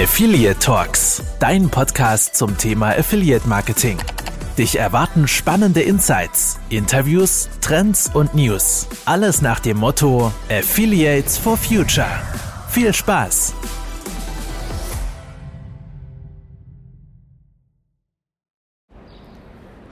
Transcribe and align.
Affiliate 0.00 0.60
Talks, 0.60 1.24
dein 1.40 1.70
Podcast 1.70 2.36
zum 2.36 2.56
Thema 2.56 2.90
Affiliate 2.90 3.48
Marketing. 3.48 3.98
Dich 4.56 4.78
erwarten 4.78 5.26
spannende 5.26 5.82
Insights, 5.82 6.60
Interviews, 6.68 7.48
Trends 7.60 8.08
und 8.14 8.32
News. 8.32 8.86
Alles 9.06 9.42
nach 9.42 9.58
dem 9.58 9.78
Motto 9.78 10.32
Affiliates 10.50 11.36
for 11.36 11.56
Future. 11.56 12.06
Viel 12.70 12.94
Spaß! 12.94 13.54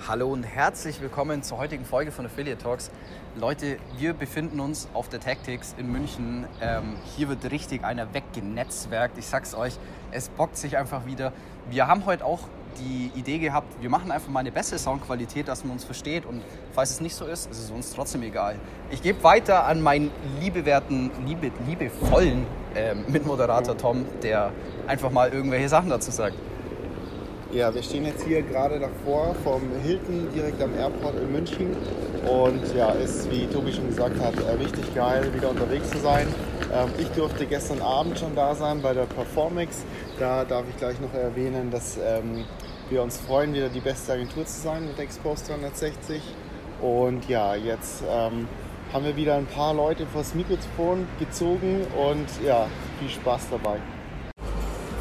Hallo 0.09 0.29
und 0.29 0.45
herzlich 0.45 1.01
willkommen 1.01 1.43
zur 1.43 1.59
heutigen 1.59 1.85
Folge 1.85 2.13
von 2.13 2.27
Affiliate 2.27 2.63
Talks. 2.63 2.93
Leute, 3.35 3.79
wir 3.99 4.15
befinden 4.15 4.61
uns 4.61 4.87
auf 4.95 5.09
der 5.09 5.19
Tactics 5.19 5.75
in 5.79 5.91
München. 5.91 6.47
Ähm, 6.61 6.95
hier 7.17 7.29
wird 7.29 7.51
richtig 7.51 7.83
einer 7.83 8.15
weggenetzwerkt. 8.15 9.19
Ich 9.19 9.27
sag's 9.27 9.57
euch, 9.57 9.77
es 10.13 10.29
bockt 10.29 10.59
sich 10.59 10.77
einfach 10.77 11.07
wieder. 11.07 11.33
Wir 11.69 11.89
haben 11.89 12.07
heute 12.07 12.25
auch 12.25 12.39
die 12.79 13.11
Idee 13.19 13.39
gehabt, 13.39 13.67
wir 13.81 13.91
machen 13.91 14.13
einfach 14.13 14.29
mal 14.29 14.39
eine 14.39 14.53
bessere 14.53 14.79
Soundqualität, 14.79 15.49
dass 15.49 15.65
man 15.65 15.73
uns 15.73 15.83
versteht. 15.83 16.25
Und 16.25 16.41
falls 16.73 16.91
es 16.91 17.01
nicht 17.01 17.17
so 17.17 17.25
ist, 17.25 17.51
ist 17.51 17.59
es 17.59 17.71
uns 17.73 17.93
trotzdem 17.93 18.23
egal. 18.23 18.55
Ich 18.91 19.03
gebe 19.03 19.25
weiter 19.25 19.65
an 19.65 19.81
meinen 19.81 20.13
liebewerten, 20.41 21.11
liebe, 21.27 21.51
liebevollen 21.67 22.47
ähm, 22.77 23.05
Mitmoderator 23.09 23.77
Tom, 23.77 24.05
der 24.23 24.53
einfach 24.87 25.11
mal 25.11 25.33
irgendwelche 25.33 25.69
Sachen 25.69 25.91
dazu 25.91 26.13
sagt. 26.13 26.37
Ja, 27.53 27.73
wir 27.73 27.83
stehen 27.83 28.05
jetzt 28.05 28.25
hier 28.25 28.43
gerade 28.43 28.81
davor 28.81 29.35
vom 29.45 29.63
Hilton 29.85 30.29
direkt 30.35 30.61
am 30.61 30.75
Airport 30.75 31.15
in 31.15 31.31
München 31.31 31.77
und 32.27 32.75
ja, 32.75 32.91
ist, 32.91 33.31
wie 33.31 33.47
Tobi 33.47 33.73
schon 33.73 33.87
gesagt 33.87 34.21
hat, 34.21 34.35
äh, 34.41 34.61
richtig 34.61 34.93
geil, 34.97 35.33
wieder 35.33 35.51
unterwegs 35.51 35.89
zu 35.91 35.99
sein. 35.99 36.27
Ähm, 36.75 36.91
ich 36.99 37.07
durfte 37.11 37.47
gestern 37.47 37.81
Abend 37.81 38.19
schon 38.19 38.35
da 38.35 38.57
sein 38.57 38.83
bei 38.83 38.93
der 38.95 39.05
Performix. 39.05 39.85
Da 40.19 40.45
darf 40.45 40.65
ich 40.69 40.77
gleich 40.77 41.01
noch 41.01 41.15
erwähnen, 41.15 41.71
dass 41.71 41.97
ähm, 41.99 42.45
wir 42.91 43.01
uns 43.01 43.17
freuen, 43.17 43.55
wieder 43.55 43.69
die 43.69 43.81
beste 43.81 44.15
Agentur 44.15 44.45
zu 44.45 44.61
sein 44.61 44.85
mit 44.85 44.99
Expose 44.99 45.47
360. 45.47 46.21
Und 46.83 47.29
ja, 47.29 47.55
jetzt 47.55 48.03
ähm, 48.11 48.49
haben 48.93 49.05
wir 49.05 49.17
wieder 49.17 49.37
ein 49.37 49.47
paar 49.47 49.73
Leute 49.73 50.05
vors 50.07 50.35
Mikrofon 50.35 51.07
gezogen 51.21 51.87
und 51.97 52.27
ja, 52.45 52.67
viel 52.99 53.09
Spaß 53.09 53.51
dabei. 53.53 53.79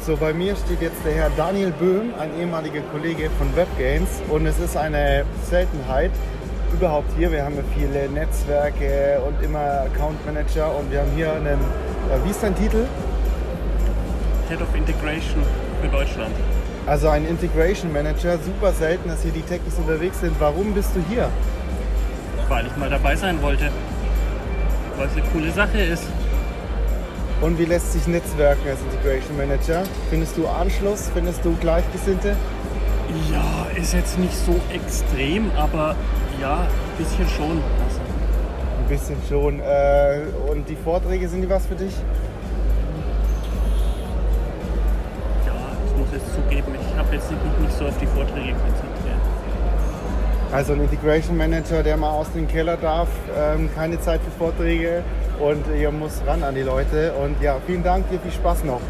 So, 0.06 0.16
bei 0.16 0.32
mir 0.32 0.54
steht 0.54 0.82
jetzt 0.82 1.04
der 1.04 1.14
Herr 1.14 1.30
Daniel 1.36 1.72
Böhm, 1.72 2.14
ein 2.20 2.30
ehemaliger 2.38 2.80
Kollege 2.92 3.28
von 3.38 3.48
WebGains. 3.56 4.08
Und 4.28 4.46
es 4.46 4.56
ist 4.60 4.76
eine 4.76 5.24
Seltenheit 5.50 6.12
überhaupt 6.72 7.08
hier. 7.18 7.32
Wir 7.32 7.44
haben 7.44 7.56
ja 7.56 7.64
viele 7.76 8.08
Netzwerke 8.10 9.20
und 9.26 9.42
immer 9.42 9.80
Account 9.80 10.24
Manager. 10.24 10.76
Und 10.76 10.92
wir 10.92 11.00
haben 11.00 11.10
hier 11.16 11.32
einen, 11.32 11.58
äh, 11.58 12.24
wie 12.24 12.30
ist 12.30 12.40
dein 12.40 12.54
Titel? 12.54 12.86
Head 14.48 14.62
of 14.62 14.72
Integration 14.76 15.42
für 15.82 15.88
Deutschland. 15.88 16.32
Also 16.86 17.08
ein 17.08 17.26
Integration 17.26 17.92
Manager. 17.92 18.38
Super 18.38 18.72
selten, 18.74 19.08
dass 19.08 19.22
hier 19.22 19.32
die 19.32 19.42
Techies 19.42 19.74
unterwegs 19.76 20.20
sind. 20.20 20.36
Warum 20.38 20.72
bist 20.72 20.90
du 20.94 21.02
hier? 21.12 21.28
Weil 22.48 22.64
ich 22.68 22.76
mal 22.76 22.88
dabei 22.88 23.16
sein 23.16 23.42
wollte. 23.42 23.70
Weil 24.96 25.08
es 25.08 25.16
eine 25.16 25.26
coole 25.32 25.50
Sache 25.50 25.78
ist. 25.78 26.04
Und 27.42 27.58
wie 27.58 27.66
lässt 27.66 27.92
sich 27.92 28.06
netzwerken 28.06 28.68
als 28.68 28.80
Integration 28.80 29.36
Manager? 29.36 29.82
Findest 30.08 30.36
du 30.36 30.46
Anschluss? 30.46 31.10
Findest 31.12 31.44
du 31.44 31.54
Gleichgesinnte? 31.56 32.34
Ja, 33.30 33.66
ist 33.80 33.92
jetzt 33.92 34.18
nicht 34.18 34.34
so 34.34 34.58
extrem, 34.72 35.50
aber 35.56 35.94
ja, 36.40 36.60
ein 36.60 37.04
bisschen 37.04 37.28
schon. 37.28 37.62
Also, 37.62 38.00
Ein 38.78 38.88
bisschen 38.88 39.16
schon. 39.28 39.60
Äh, 39.60 40.22
und 40.50 40.68
die 40.68 40.76
Vorträge, 40.76 41.28
sind 41.28 41.42
die 41.42 41.50
was 41.50 41.66
für 41.66 41.74
dich? 41.74 41.92
ja, 45.46 45.52
ich 45.86 45.96
muss 45.98 46.08
jetzt 46.12 46.34
zugeben, 46.34 46.74
ich 46.74 46.98
habe 46.98 47.14
jetzt 47.14 47.30
nicht, 47.30 47.60
nicht 47.60 47.72
so 47.78 47.86
auf 47.86 47.98
die 47.98 48.06
Vorträge 48.06 48.52
konzentriert. 48.54 49.20
Also 50.52 50.72
ein 50.72 50.80
Integration 50.80 51.36
Manager, 51.36 51.82
der 51.82 51.96
mal 51.96 52.10
aus 52.10 52.32
dem 52.32 52.48
Keller 52.48 52.76
darf, 52.76 53.08
ähm, 53.36 53.68
keine 53.74 54.00
Zeit 54.00 54.20
für 54.22 54.30
Vorträge 54.38 55.02
und 55.40 55.64
ihr 55.78 55.90
muss 55.90 56.20
ran 56.26 56.42
an 56.42 56.54
die 56.54 56.62
Leute. 56.62 57.12
Und 57.14 57.40
ja, 57.42 57.56
vielen 57.66 57.82
Dank, 57.82 58.08
dir 58.10 58.18
viel 58.20 58.32
Spaß 58.32 58.64
noch. 58.64 58.80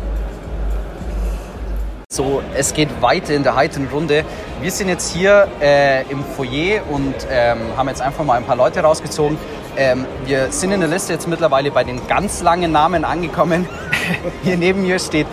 So, 2.08 2.40
es 2.56 2.72
geht 2.72 3.02
weiter 3.02 3.34
in 3.34 3.42
der 3.42 3.56
heiteren 3.56 3.88
Runde. 3.88 4.24
Wir 4.62 4.70
sind 4.70 4.88
jetzt 4.88 5.12
hier 5.12 5.48
äh, 5.60 6.02
im 6.10 6.24
Foyer 6.24 6.80
und 6.88 7.14
ähm, 7.30 7.58
haben 7.76 7.88
jetzt 7.88 8.00
einfach 8.00 8.24
mal 8.24 8.38
ein 8.38 8.44
paar 8.44 8.56
Leute 8.56 8.80
rausgezogen. 8.80 9.36
Ähm, 9.76 10.06
wir 10.24 10.50
sind 10.50 10.72
in 10.72 10.80
der 10.80 10.88
Liste 10.88 11.12
jetzt 11.12 11.28
mittlerweile 11.28 11.70
bei 11.70 11.84
den 11.84 12.06
ganz 12.06 12.42
langen 12.42 12.72
Namen 12.72 13.04
angekommen. 13.04 13.68
hier 14.42 14.56
neben 14.56 14.82
mir 14.82 14.98
steht 14.98 15.26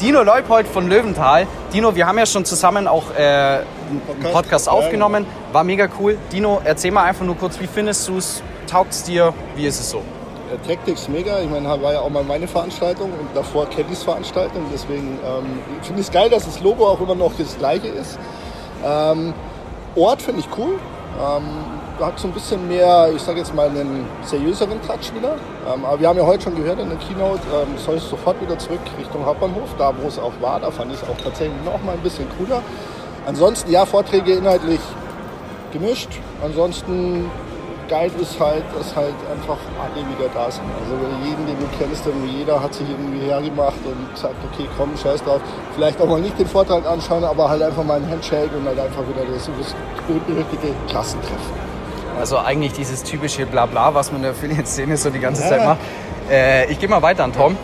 Dino 0.00 0.22
Leupold 0.22 0.66
von 0.66 0.88
Löwenthal. 0.88 1.46
Dino, 1.74 1.94
wir 1.94 2.06
haben 2.06 2.16
ja 2.16 2.24
schon 2.24 2.46
zusammen 2.46 2.88
auch 2.88 3.10
äh, 3.14 3.20
einen 3.20 4.00
Podcast. 4.06 4.32
Podcast 4.32 4.68
aufgenommen. 4.68 5.26
War 5.52 5.64
mega 5.64 5.88
cool. 5.98 6.16
Dino, 6.32 6.62
erzähl 6.64 6.90
mal 6.90 7.04
einfach 7.04 7.26
nur 7.26 7.36
kurz, 7.36 7.60
wie 7.60 7.66
findest 7.66 8.08
du 8.08 8.16
es? 8.16 8.42
Taugt 8.66 8.92
es 8.92 9.02
dir? 9.02 9.34
Wie 9.56 9.66
ist 9.66 9.78
es 9.78 9.90
so? 9.90 10.02
Äh, 10.50 10.66
Tactics 10.66 11.08
mega. 11.08 11.40
Ich 11.40 11.50
meine, 11.50 11.68
war 11.68 11.92
ja 11.92 12.00
auch 12.00 12.10
mal 12.10 12.24
meine 12.24 12.48
Veranstaltung 12.48 13.12
und 13.12 13.28
davor 13.34 13.66
Kellys 13.66 14.02
Veranstaltung. 14.02 14.64
Deswegen 14.72 15.18
ähm, 15.24 15.60
finde 15.82 16.00
ich 16.00 16.08
es 16.08 16.12
geil, 16.12 16.30
dass 16.30 16.44
das 16.44 16.60
Logo 16.60 16.86
auch 16.86 17.00
immer 17.00 17.14
noch 17.14 17.32
das 17.38 17.56
gleiche 17.58 17.88
ist. 17.88 18.18
Ähm, 18.84 19.34
Ort 19.96 20.22
finde 20.22 20.40
ich 20.40 20.48
cool. 20.56 20.78
Ähm, 21.20 21.42
hat 22.00 22.18
so 22.18 22.28
ein 22.28 22.32
bisschen 22.32 22.66
mehr, 22.66 23.10
ich 23.14 23.20
sage 23.20 23.40
jetzt 23.40 23.54
mal, 23.54 23.68
einen 23.68 24.06
seriöseren 24.22 24.80
Touch 24.82 25.14
wieder. 25.14 25.36
Ähm, 25.72 25.84
aber 25.84 26.00
wir 26.00 26.08
haben 26.08 26.16
ja 26.16 26.24
heute 26.24 26.44
schon 26.44 26.56
gehört 26.56 26.80
in 26.80 26.88
der 26.88 26.98
Keynote, 26.98 27.42
ähm, 27.52 27.76
soll 27.76 27.96
es 27.96 28.08
sofort 28.08 28.40
wieder 28.40 28.58
zurück 28.58 28.80
Richtung 28.98 29.26
Hauptbahnhof, 29.26 29.68
da 29.76 29.92
wo 30.00 30.08
es 30.08 30.18
auch 30.18 30.32
war. 30.40 30.60
Da 30.60 30.70
fand 30.70 30.92
ich 30.92 31.02
es 31.02 31.08
auch 31.08 31.16
tatsächlich 31.22 31.62
noch 31.64 31.82
mal 31.82 31.92
ein 31.92 32.00
bisschen 32.00 32.26
cooler. 32.38 32.62
Ansonsten, 33.26 33.70
ja, 33.70 33.84
Vorträge 33.84 34.32
inhaltlich 34.32 34.80
gemischt. 35.72 36.08
Ansonsten 36.42 37.30
geil 37.90 38.10
ist 38.22 38.38
halt, 38.38 38.62
dass 38.78 38.94
halt 38.94 39.14
einfach 39.30 39.58
alle 39.82 40.06
wieder 40.06 40.30
da 40.32 40.48
sind. 40.48 40.64
Also 40.80 40.94
jeden, 41.24 41.44
den 41.44 41.58
du 41.58 41.66
kennst, 41.76 42.06
irgendwie 42.06 42.38
jeder 42.38 42.62
hat 42.62 42.72
sich 42.72 42.88
irgendwie 42.88 43.26
hergemacht 43.26 43.84
und 43.84 44.16
sagt, 44.16 44.36
okay, 44.50 44.66
komm, 44.78 44.96
scheiß 44.96 45.24
drauf. 45.24 45.40
Vielleicht 45.74 46.00
auch 46.00 46.06
mal 46.06 46.20
nicht 46.20 46.38
den 46.38 46.46
Vortrag 46.46 46.86
anschauen, 46.86 47.24
aber 47.24 47.50
halt 47.50 47.62
einfach 47.62 47.82
mal 47.84 47.96
ein 47.96 48.08
Handshake 48.08 48.56
und 48.56 48.64
halt 48.64 48.78
einfach 48.78 49.02
wieder 49.02 49.26
das, 49.34 49.50
das 49.58 49.74
richtige 50.08 50.72
Klassentreffen. 50.88 51.70
Also 52.18 52.38
eigentlich 52.38 52.72
dieses 52.74 53.02
typische 53.02 53.44
Blabla, 53.44 53.92
was 53.92 54.12
man 54.12 54.18
in 54.18 54.22
der 54.22 54.32
Affiliate-Szene 54.32 54.96
so 54.96 55.10
die 55.10 55.20
ganze 55.20 55.42
Zeit 55.42 55.64
macht. 55.64 55.80
Äh, 56.30 56.70
ich 56.70 56.78
gehe 56.78 56.88
mal 56.88 57.02
weiter 57.02 57.24
an 57.24 57.32
Tom. 57.32 57.56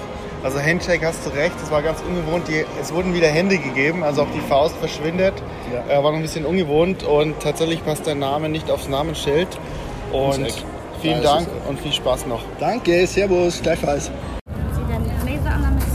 Also 0.42 0.60
Handshake 0.60 1.04
hast 1.04 1.24
du 1.26 1.30
recht, 1.30 1.54
das 1.60 1.70
war 1.70 1.82
ganz 1.82 2.00
ungewohnt. 2.06 2.48
Die, 2.48 2.64
es 2.80 2.92
wurden 2.92 3.14
wieder 3.14 3.28
Hände 3.28 3.58
gegeben, 3.58 4.02
also 4.02 4.22
auch 4.22 4.30
die 4.34 4.40
Faust 4.40 4.76
verschwindet. 4.76 5.34
Äh, 5.88 5.96
war 5.96 6.10
noch 6.10 6.14
ein 6.14 6.22
bisschen 6.22 6.46
ungewohnt 6.46 7.04
und 7.04 7.40
tatsächlich 7.40 7.84
passt 7.84 8.06
dein 8.06 8.18
Name 8.18 8.48
nicht 8.48 8.70
aufs 8.70 8.88
Namensschild. 8.88 9.48
Und 10.12 10.46
vielen 11.00 11.22
Dank 11.22 11.48
und 11.68 11.78
viel 11.80 11.92
Spaß 11.92 12.26
noch. 12.26 12.42
Danke, 12.58 13.06
Servus, 13.06 13.60
gleichfalls. 13.62 14.10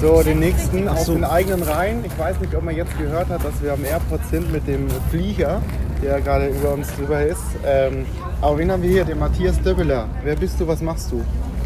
So, 0.02 0.24
den 0.24 0.40
nächsten 0.40 0.88
auf 0.88 1.06
den 1.06 1.24
eigenen 1.24 1.62
Reihen. 1.62 2.04
Ich 2.04 2.18
weiß 2.18 2.40
nicht, 2.40 2.56
ob 2.56 2.64
man 2.64 2.76
jetzt 2.76 2.98
gehört 2.98 3.30
hat, 3.30 3.44
dass 3.46 3.62
wir 3.62 3.74
am 3.74 3.86
Airport 3.86 4.26
sind 4.32 4.52
mit 4.52 4.68
dem 4.68 4.88
Flieger, 5.12 5.62
der 6.02 6.20
gerade 6.22 6.48
über 6.48 6.74
uns 6.74 6.92
drüber 6.96 7.22
ist. 7.22 7.42
Ähm, 7.64 8.08
aber 8.42 8.58
wen 8.58 8.72
haben 8.72 8.82
wir 8.82 8.90
hier? 8.90 9.06
Den 9.06 9.20
Matthias 9.20 9.62
Döbbeler. 9.62 10.10
Wer 10.24 10.36
bist 10.36 10.60
du? 10.60 10.68
Was 10.68 10.82
machst 10.82 11.12
du? 11.12 11.24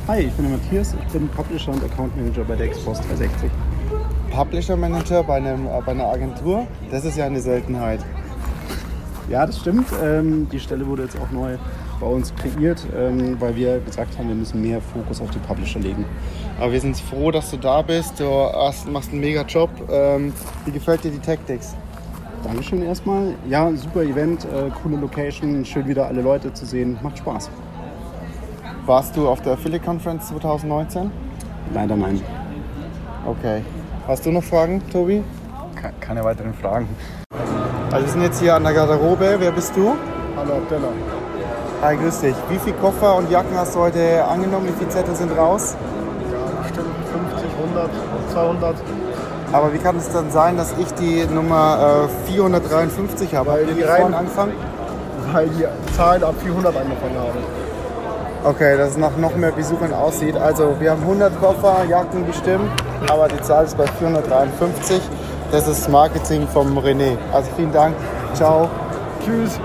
Hi, 0.09 0.19
ich 0.19 0.33
bin 0.33 0.49
der 0.49 0.57
Matthias, 0.57 0.93
ich 0.93 1.13
bin 1.13 1.29
Publisher 1.29 1.71
und 1.71 1.83
Account 1.83 2.15
Manager 2.17 2.43
bei 2.43 2.55
der 2.55 2.67
Expos 2.67 2.99
360. 3.07 3.49
Publisher 4.31 4.75
Manager 4.75 5.23
bei, 5.23 5.37
einem, 5.37 5.65
äh, 5.65 5.81
bei 5.85 5.93
einer 5.93 6.05
Agentur. 6.05 6.67
Das 6.91 7.05
ist 7.05 7.17
ja 7.17 7.25
eine 7.25 7.39
Seltenheit. 7.39 8.01
Ja, 9.29 9.45
das 9.45 9.59
stimmt. 9.59 9.87
Ähm, 10.03 10.49
die 10.51 10.59
Stelle 10.59 10.85
wurde 10.85 11.03
jetzt 11.03 11.17
auch 11.17 11.31
neu 11.31 11.57
bei 11.99 12.07
uns 12.07 12.33
kreiert, 12.35 12.85
ähm, 12.95 13.39
weil 13.39 13.55
wir 13.55 13.79
gesagt 13.79 14.17
haben, 14.17 14.27
wir 14.27 14.35
müssen 14.35 14.61
mehr 14.61 14.81
Fokus 14.81 15.21
auf 15.21 15.29
die 15.31 15.39
Publisher 15.39 15.79
legen. 15.79 16.05
Aber 16.59 16.71
wir 16.71 16.81
sind 16.81 16.97
froh, 16.97 17.31
dass 17.31 17.51
du 17.51 17.57
da 17.57 17.81
bist. 17.81 18.19
Du 18.19 18.25
hast, 18.25 18.87
machst 18.89 19.11
einen 19.11 19.21
mega 19.21 19.43
Job. 19.43 19.69
Ähm, 19.89 20.33
wie 20.65 20.71
gefällt 20.71 21.03
dir 21.03 21.11
die 21.11 21.19
Tactics? 21.19 21.75
Dankeschön 22.43 22.83
erstmal. 22.83 23.33
Ja, 23.49 23.71
super 23.75 24.03
Event, 24.03 24.45
äh, 24.45 24.69
coole 24.83 24.97
Location, 24.97 25.65
schön 25.65 25.87
wieder 25.87 26.05
alle 26.05 26.21
Leute 26.21 26.53
zu 26.53 26.65
sehen, 26.65 26.97
macht 27.01 27.17
Spaß. 27.17 27.49
Warst 28.85 29.17
du 29.17 29.27
auf 29.27 29.41
der 29.41 29.53
Affiliate 29.53 29.83
Conference 29.83 30.27
2019? 30.27 31.09
Leider 31.73 31.95
nein. 31.95 32.21
Okay. 33.25 33.63
Hast 34.07 34.23
du 34.25 34.31
noch 34.31 34.43
Fragen, 34.43 34.81
Tobi? 34.91 35.23
Keine 35.99 36.23
weiteren 36.23 36.53
Fragen. 36.53 36.87
Also 37.91 38.05
wir 38.05 38.11
sind 38.11 38.21
jetzt 38.21 38.39
hier 38.39 38.53
an 38.53 38.63
der 38.63 38.73
Garderobe. 38.73 39.37
Wer 39.39 39.51
bist 39.51 39.75
du? 39.75 39.95
Hallo, 40.35 40.57
Abdella. 40.57 40.89
Hi, 41.81 41.95
grüß 41.97 42.21
dich. 42.21 42.35
Wie 42.49 42.57
viele 42.59 42.75
Koffer 42.77 43.15
und 43.15 43.29
Jacken 43.29 43.55
hast 43.57 43.75
du 43.75 43.79
heute 43.79 44.23
angenommen? 44.25 44.67
Wie 44.67 44.73
viele 44.77 44.89
Zettel 44.89 45.15
sind 45.15 45.37
raus? 45.37 45.75
Ja, 46.31 46.61
bestimmt 46.61 46.87
50, 47.31 47.49
100, 47.63 47.89
200. 48.33 48.75
Aber 49.51 49.73
wie 49.73 49.77
kann 49.77 49.97
es 49.97 50.11
dann 50.11 50.31
sein, 50.31 50.57
dass 50.57 50.73
ich 50.79 50.91
die 50.95 51.25
Nummer 51.25 52.07
äh, 52.27 52.31
453 52.31 53.35
habe? 53.35 53.51
Weil 53.51 53.59
Habt 53.61 53.69
die 53.71 53.75
die 53.75 53.83
rein- 53.83 54.13
angefangen? 54.13 54.53
Weil 55.31 55.49
die 55.49 55.65
Zahlen 55.95 56.23
ab 56.23 56.33
400 56.43 56.75
angefangen 56.75 57.15
haben. 57.17 57.39
Okay, 58.45 58.77
dass 58.77 58.91
es 58.91 58.97
nach 58.97 59.15
noch 59.17 59.35
mehr 59.35 59.51
Besuchern 59.51 59.93
aussieht. 59.93 60.37
Also 60.37 60.75
wir 60.79 60.91
haben 60.91 61.01
100 61.01 61.39
Koffer, 61.39 61.83
Jacken 61.89 62.25
bestimmt, 62.27 62.69
aber 63.09 63.27
die 63.27 63.41
Zahl 63.41 63.65
ist 63.65 63.77
bei 63.77 63.85
453. 63.87 65.01
Das 65.51 65.67
ist 65.67 65.89
Marketing 65.89 66.47
vom 66.47 66.77
René. 66.77 67.17
Also 67.33 67.49
vielen 67.55 67.71
Dank. 67.71 67.95
Ciao. 68.33 68.69
Tschüss. 69.23 69.59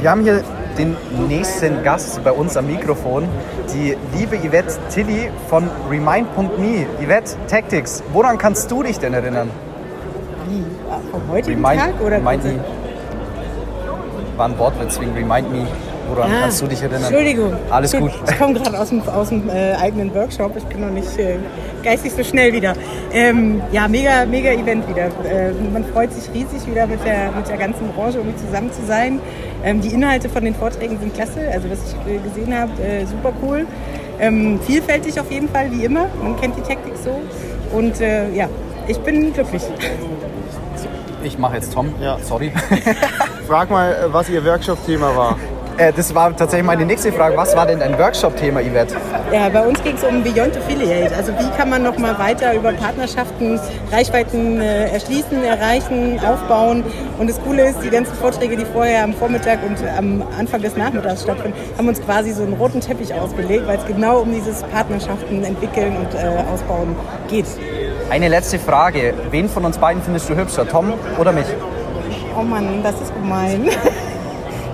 Wir 0.00 0.10
haben 0.10 0.22
hier 0.22 0.42
den 0.78 0.96
nächsten 1.28 1.82
Gast 1.82 2.22
bei 2.22 2.32
uns 2.32 2.56
am 2.56 2.66
Mikrofon, 2.66 3.28
die 3.74 3.96
liebe 4.16 4.36
Yvette 4.36 4.78
Tilly 4.90 5.30
von 5.48 5.68
Remind.me. 5.90 6.86
Yvette, 7.04 7.36
Tactics, 7.48 8.02
woran 8.12 8.38
kannst 8.38 8.70
du 8.70 8.82
dich 8.82 8.98
denn 8.98 9.12
erinnern? 9.12 9.50
Wie? 10.48 10.64
Vom 11.10 11.22
heutigen 11.30 11.64
Remind, 11.64 11.80
Tag 11.80 12.00
oder 12.00 12.16
Remind 12.16 12.44
Me. 12.44 12.64
War 14.36 14.48
ein 14.48 14.58
Wortwitz 14.58 15.00
wegen 15.00 15.12
Remind 15.12 15.52
Me. 15.52 15.66
Woran 16.08 16.30
Ah, 16.32 16.40
kannst 16.42 16.62
du 16.62 16.66
dich 16.66 16.80
erinnern? 16.80 17.02
Entschuldigung. 17.04 17.52
Alles 17.70 17.92
gut. 17.92 18.10
Ich 18.28 18.38
komme 18.38 18.54
gerade 18.54 18.78
aus 18.80 18.88
dem, 18.88 19.02
aus 19.08 19.28
dem 19.28 19.48
äh, 19.50 19.74
eigenen 19.74 20.14
Workshop. 20.14 20.56
Ich 20.56 20.64
bin 20.64 20.80
noch 20.80 20.90
nicht 20.90 21.18
äh, 21.18 21.36
geistig 21.82 22.12
so 22.16 22.24
schnell 22.24 22.52
wieder. 22.52 22.72
Ähm, 23.12 23.60
ja, 23.72 23.86
mega, 23.88 24.24
mega 24.26 24.50
Event 24.50 24.88
wieder. 24.88 25.06
Äh, 25.06 25.52
man 25.72 25.84
freut 25.84 26.12
sich 26.12 26.24
riesig 26.32 26.66
wieder 26.66 26.86
mit 26.86 27.04
der, 27.04 27.30
mit 27.32 27.48
der 27.48 27.56
ganzen 27.58 27.88
Branche 27.92 28.18
irgendwie 28.18 28.36
zusammen 28.38 28.72
zu 28.72 28.84
sein. 28.86 29.20
Ähm, 29.64 29.80
die 29.80 29.88
Inhalte 29.88 30.28
von 30.28 30.44
den 30.44 30.54
Vorträgen 30.54 30.98
sind 30.98 31.14
klasse. 31.14 31.40
Also 31.52 31.68
was 31.70 31.78
ich 32.06 32.12
äh, 32.14 32.18
gesehen 32.18 32.58
habe, 32.58 32.72
äh, 32.82 33.04
super 33.04 33.32
cool. 33.42 33.66
Ähm, 34.20 34.58
vielfältig 34.66 35.20
auf 35.20 35.30
jeden 35.30 35.48
Fall, 35.48 35.70
wie 35.70 35.84
immer. 35.84 36.06
Man 36.22 36.40
kennt 36.40 36.56
die 36.56 36.62
Taktik 36.62 36.94
so. 37.04 37.20
Und 37.76 38.00
äh, 38.00 38.30
ja, 38.32 38.48
ich 38.86 38.98
bin 39.00 39.32
glücklich. 39.32 39.62
Ich 41.22 41.36
mache 41.38 41.56
jetzt 41.56 41.72
Tom. 41.74 41.92
Ja. 42.00 42.16
Sorry. 42.22 42.52
Frag 43.46 43.70
mal, 43.70 44.06
was 44.10 44.28
Ihr 44.30 44.44
Workshop-Thema 44.44 45.14
war. 45.16 45.36
Äh, 45.78 45.92
das 45.92 46.12
war 46.12 46.36
tatsächlich 46.36 46.66
meine 46.66 46.84
nächste 46.84 47.12
Frage. 47.12 47.36
Was 47.36 47.54
war 47.54 47.64
denn 47.64 47.78
dein 47.78 47.96
Workshop-Thema, 47.96 48.60
Yvette? 48.60 48.96
Ja, 49.32 49.48
bei 49.48 49.64
uns 49.64 49.80
ging 49.84 49.94
es 49.94 50.02
um 50.02 50.24
Beyond 50.24 50.56
Affiliate. 50.56 51.14
Also 51.14 51.32
wie 51.38 51.56
kann 51.56 51.70
man 51.70 51.84
noch 51.84 51.96
mal 51.98 52.18
weiter 52.18 52.52
über 52.54 52.72
Partnerschaften 52.72 53.60
Reichweiten 53.92 54.60
äh, 54.60 54.90
erschließen, 54.90 55.44
erreichen, 55.44 56.18
aufbauen. 56.18 56.82
Und 57.18 57.30
das 57.30 57.40
Coole 57.42 57.68
ist, 57.68 57.78
die 57.84 57.90
ganzen 57.90 58.14
Vorträge, 58.16 58.56
die 58.56 58.64
vorher 58.64 59.04
am 59.04 59.14
Vormittag 59.14 59.60
und 59.64 59.76
am 59.96 60.24
Anfang 60.36 60.62
des 60.62 60.76
Nachmittags 60.76 61.22
stattfinden, 61.22 61.56
haben 61.78 61.86
uns 61.86 62.00
quasi 62.02 62.32
so 62.32 62.42
einen 62.42 62.54
roten 62.54 62.80
Teppich 62.80 63.14
ausgelegt, 63.14 63.68
weil 63.68 63.78
es 63.78 63.86
genau 63.86 64.18
um 64.18 64.32
dieses 64.32 64.64
Partnerschaften 64.64 65.44
entwickeln 65.44 65.96
und 65.96 66.12
äh, 66.14 66.42
ausbauen 66.52 66.96
geht. 67.28 67.46
Eine 68.10 68.26
letzte 68.26 68.58
Frage. 68.58 69.14
Wen 69.30 69.48
von 69.48 69.64
uns 69.64 69.78
beiden 69.78 70.02
findest 70.02 70.28
du 70.28 70.34
hübscher, 70.34 70.68
Tom 70.68 70.94
oder 71.18 71.30
mich? 71.30 71.46
Oh 72.36 72.42
Mann, 72.42 72.82
das 72.82 73.00
ist 73.00 73.14
gemein. 73.14 73.70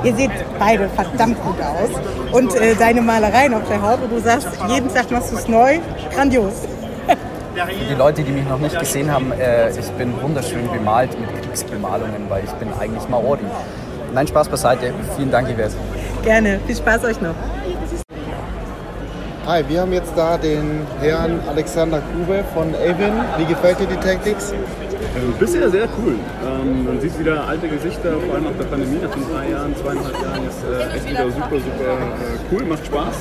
Ihr 0.05 0.15
seht 0.15 0.31
beide 0.59 0.89
verdammt 0.91 1.43
gut 1.43 1.57
aus. 1.61 1.89
Und 2.33 2.55
äh, 2.57 2.75
deine 2.75 3.01
Malereien 3.01 3.55
auf 3.55 3.67
der 3.69 3.81
Haut, 3.81 4.01
wo 4.03 4.15
du 4.15 4.21
sagst, 4.21 4.49
jeden 4.69 4.93
Tag 4.93 5.11
machst 5.11 5.33
du 5.33 5.37
es 5.37 5.49
neu, 5.49 5.79
grandios. 6.15 6.53
Für 7.55 7.85
die 7.89 7.95
Leute, 7.95 8.23
die 8.23 8.33
mich 8.33 8.47
noch 8.47 8.59
nicht 8.59 8.79
gesehen 8.79 9.11
haben, 9.11 9.33
äh, 9.33 9.71
ich 9.71 9.89
bin 9.93 10.13
wunderschön 10.21 10.69
bemalt 10.71 11.19
mit 11.19 11.31
Kriegsbemalungen, 11.41 12.29
weil 12.29 12.45
ich 12.45 12.51
bin 12.53 12.69
eigentlich 12.79 13.09
Maori. 13.09 13.45
Nein, 14.13 14.27
Spaß 14.27 14.49
beiseite. 14.49 14.93
Vielen 15.17 15.31
Dank, 15.31 15.49
Yvette. 15.49 15.75
Gerne. 16.23 16.61
Viel 16.67 16.77
Spaß 16.77 17.05
euch 17.05 17.21
noch. 17.21 17.35
Hi, 19.47 19.63
wir 19.69 19.81
haben 19.83 19.93
jetzt 19.93 20.13
da 20.17 20.37
den 20.37 20.87
Herrn 21.01 21.41
Alexander 21.49 22.03
Grube 22.13 22.45
von 22.55 22.75
Avon. 22.75 23.25
Wie 23.39 23.45
gefällt 23.45 23.79
dir 23.79 23.87
die 23.87 23.97
Tactics? 23.97 24.53
Äh, 25.15 25.31
bisher 25.39 25.71
sehr 25.71 25.89
cool. 25.99 26.15
Ähm, 26.43 26.85
man 26.85 27.01
sieht 27.01 27.17
wieder 27.19 27.47
alte 27.47 27.69
Gesichter, 27.69 28.19
vor 28.19 28.35
allem 28.35 28.45
nach 28.45 28.59
der 28.59 28.65
Pandemie, 28.65 28.99
nach 29.01 29.15
den 29.15 29.23
drei 29.31 29.51
Jahren, 29.51 29.75
zweieinhalb 29.77 30.15
Jahren 30.21 30.43
ist 30.49 30.59
äh, 30.67 30.97
echt 30.97 31.09
wieder 31.09 31.31
super, 31.31 31.55
super 31.55 31.91
äh, 31.95 32.51
cool, 32.51 32.65
macht 32.65 32.85
Spaß. 32.85 33.15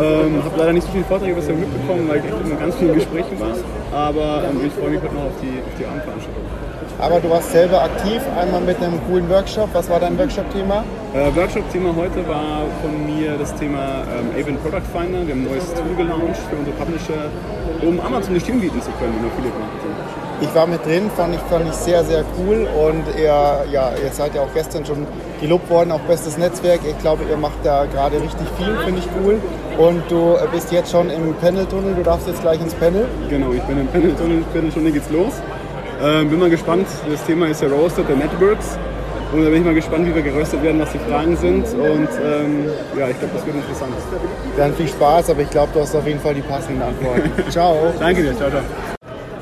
Ähm, 0.00 0.42
habe 0.44 0.58
leider 0.58 0.72
nicht 0.72 0.86
so 0.86 0.92
viele 0.92 1.04
Vorträge 1.04 1.34
bisher 1.36 1.54
mitbekommen, 1.54 2.08
weil 2.08 2.18
ich 2.18 2.24
echt 2.24 2.34
in 2.44 2.58
ganz 2.58 2.74
vielen 2.74 2.94
Gesprächen 2.94 3.38
war. 3.38 3.54
Aber 3.92 4.42
ähm, 4.50 4.60
ich 4.66 4.72
freue 4.72 4.90
mich 4.90 5.00
heute 5.00 5.14
noch 5.14 5.30
auf 5.30 5.38
die, 5.40 5.62
auf 5.62 5.74
die 5.78 5.86
Abendveranstaltung. 5.86 6.42
Aber 6.98 7.20
du 7.20 7.30
warst 7.30 7.52
selber 7.52 7.82
aktiv, 7.82 8.20
einmal 8.36 8.60
mit 8.60 8.82
einem 8.82 8.98
coolen 9.06 9.30
Workshop. 9.30 9.68
Was 9.72 9.88
war 9.88 10.00
dein 10.00 10.18
Workshop-Thema? 10.18 10.82
Äh, 11.14 11.34
Workshop-Thema 11.34 11.96
heute 11.96 12.26
war 12.28 12.66
von 12.82 13.06
mir 13.06 13.38
das 13.38 13.54
Thema 13.54 14.04
ähm, 14.12 14.28
Avon 14.38 14.58
Product 14.58 14.84
Finder. 14.92 15.26
Wir 15.26 15.34
haben 15.34 15.40
ein 15.40 15.44
neues 15.44 15.72
Tool 15.72 15.96
gelauncht 15.96 16.36
für 16.50 16.56
unsere 16.56 16.76
Publisher, 16.76 17.30
um 17.80 17.98
Amazon 17.98 18.30
eine 18.30 18.40
Stimme 18.40 18.60
bieten 18.60 18.82
zu 18.82 18.90
können 19.00 19.14
in 19.18 19.24
Affiliate 19.24 19.58
Marketing. 19.58 19.88
Ich 20.42 20.54
war 20.54 20.66
mit 20.66 20.84
drin, 20.84 21.10
fand 21.16 21.34
ich, 21.34 21.40
fand 21.48 21.66
ich 21.66 21.72
sehr, 21.72 22.04
sehr 22.04 22.24
cool. 22.36 22.68
Und 22.76 23.04
ihr, 23.18 23.24
ja, 23.24 23.92
ihr 24.04 24.12
seid 24.12 24.34
ja 24.34 24.42
auch 24.42 24.52
gestern 24.52 24.84
schon 24.84 25.06
gelobt 25.40 25.70
worden, 25.70 25.92
auch 25.92 26.00
bestes 26.00 26.36
Netzwerk. 26.36 26.80
Ich 26.86 26.98
glaube, 26.98 27.24
ihr 27.24 27.38
macht 27.38 27.64
da 27.64 27.86
gerade 27.86 28.20
richtig 28.20 28.46
viel, 28.58 28.76
finde 28.84 29.00
ich 29.00 29.08
cool. 29.24 29.40
Und 29.78 30.02
du 30.10 30.36
bist 30.52 30.70
jetzt 30.72 30.92
schon 30.92 31.08
im 31.08 31.32
Panel-Tunnel, 31.36 31.94
du 31.94 32.02
darfst 32.02 32.28
jetzt 32.28 32.42
gleich 32.42 32.60
ins 32.60 32.74
Panel. 32.74 33.06
Genau, 33.30 33.52
ich 33.52 33.62
bin 33.62 33.80
im 33.80 33.86
Panel-Tunnel, 33.86 34.44
Viertelstunde 34.52 34.92
geht's 34.92 35.08
los. 35.10 35.32
Ähm, 36.02 36.28
bin 36.28 36.38
mal 36.38 36.50
gespannt, 36.50 36.86
das 37.10 37.24
Thema 37.24 37.46
ist 37.46 37.62
ja 37.62 37.68
Roasted 37.68 38.06
the 38.08 38.14
Networks. 38.14 38.78
Und 39.32 39.44
da 39.44 39.50
bin 39.50 39.58
ich 39.58 39.64
mal 39.64 39.74
gespannt, 39.74 40.06
wie 40.06 40.14
wir 40.14 40.22
geröstet 40.22 40.62
werden, 40.62 40.80
was 40.80 40.90
die 40.90 40.98
Fragen 40.98 41.36
sind. 41.36 41.64
Und 41.74 42.08
ähm, 42.24 42.64
ja, 42.98 43.08
ich 43.08 43.18
glaube, 43.18 43.34
das 43.34 43.44
wird 43.44 43.56
interessant. 43.56 43.92
Dann 44.56 44.74
viel 44.74 44.88
Spaß, 44.88 45.30
aber 45.30 45.42
ich 45.42 45.50
glaube, 45.50 45.68
du 45.74 45.80
hast 45.80 45.94
auf 45.94 46.06
jeden 46.06 46.20
Fall 46.20 46.34
die 46.34 46.40
passenden 46.40 46.80
Antworten. 46.80 47.30
Ciao. 47.50 47.92
Danke 48.00 48.22
dir, 48.22 48.34
ciao, 48.34 48.48
ciao. 48.48 48.62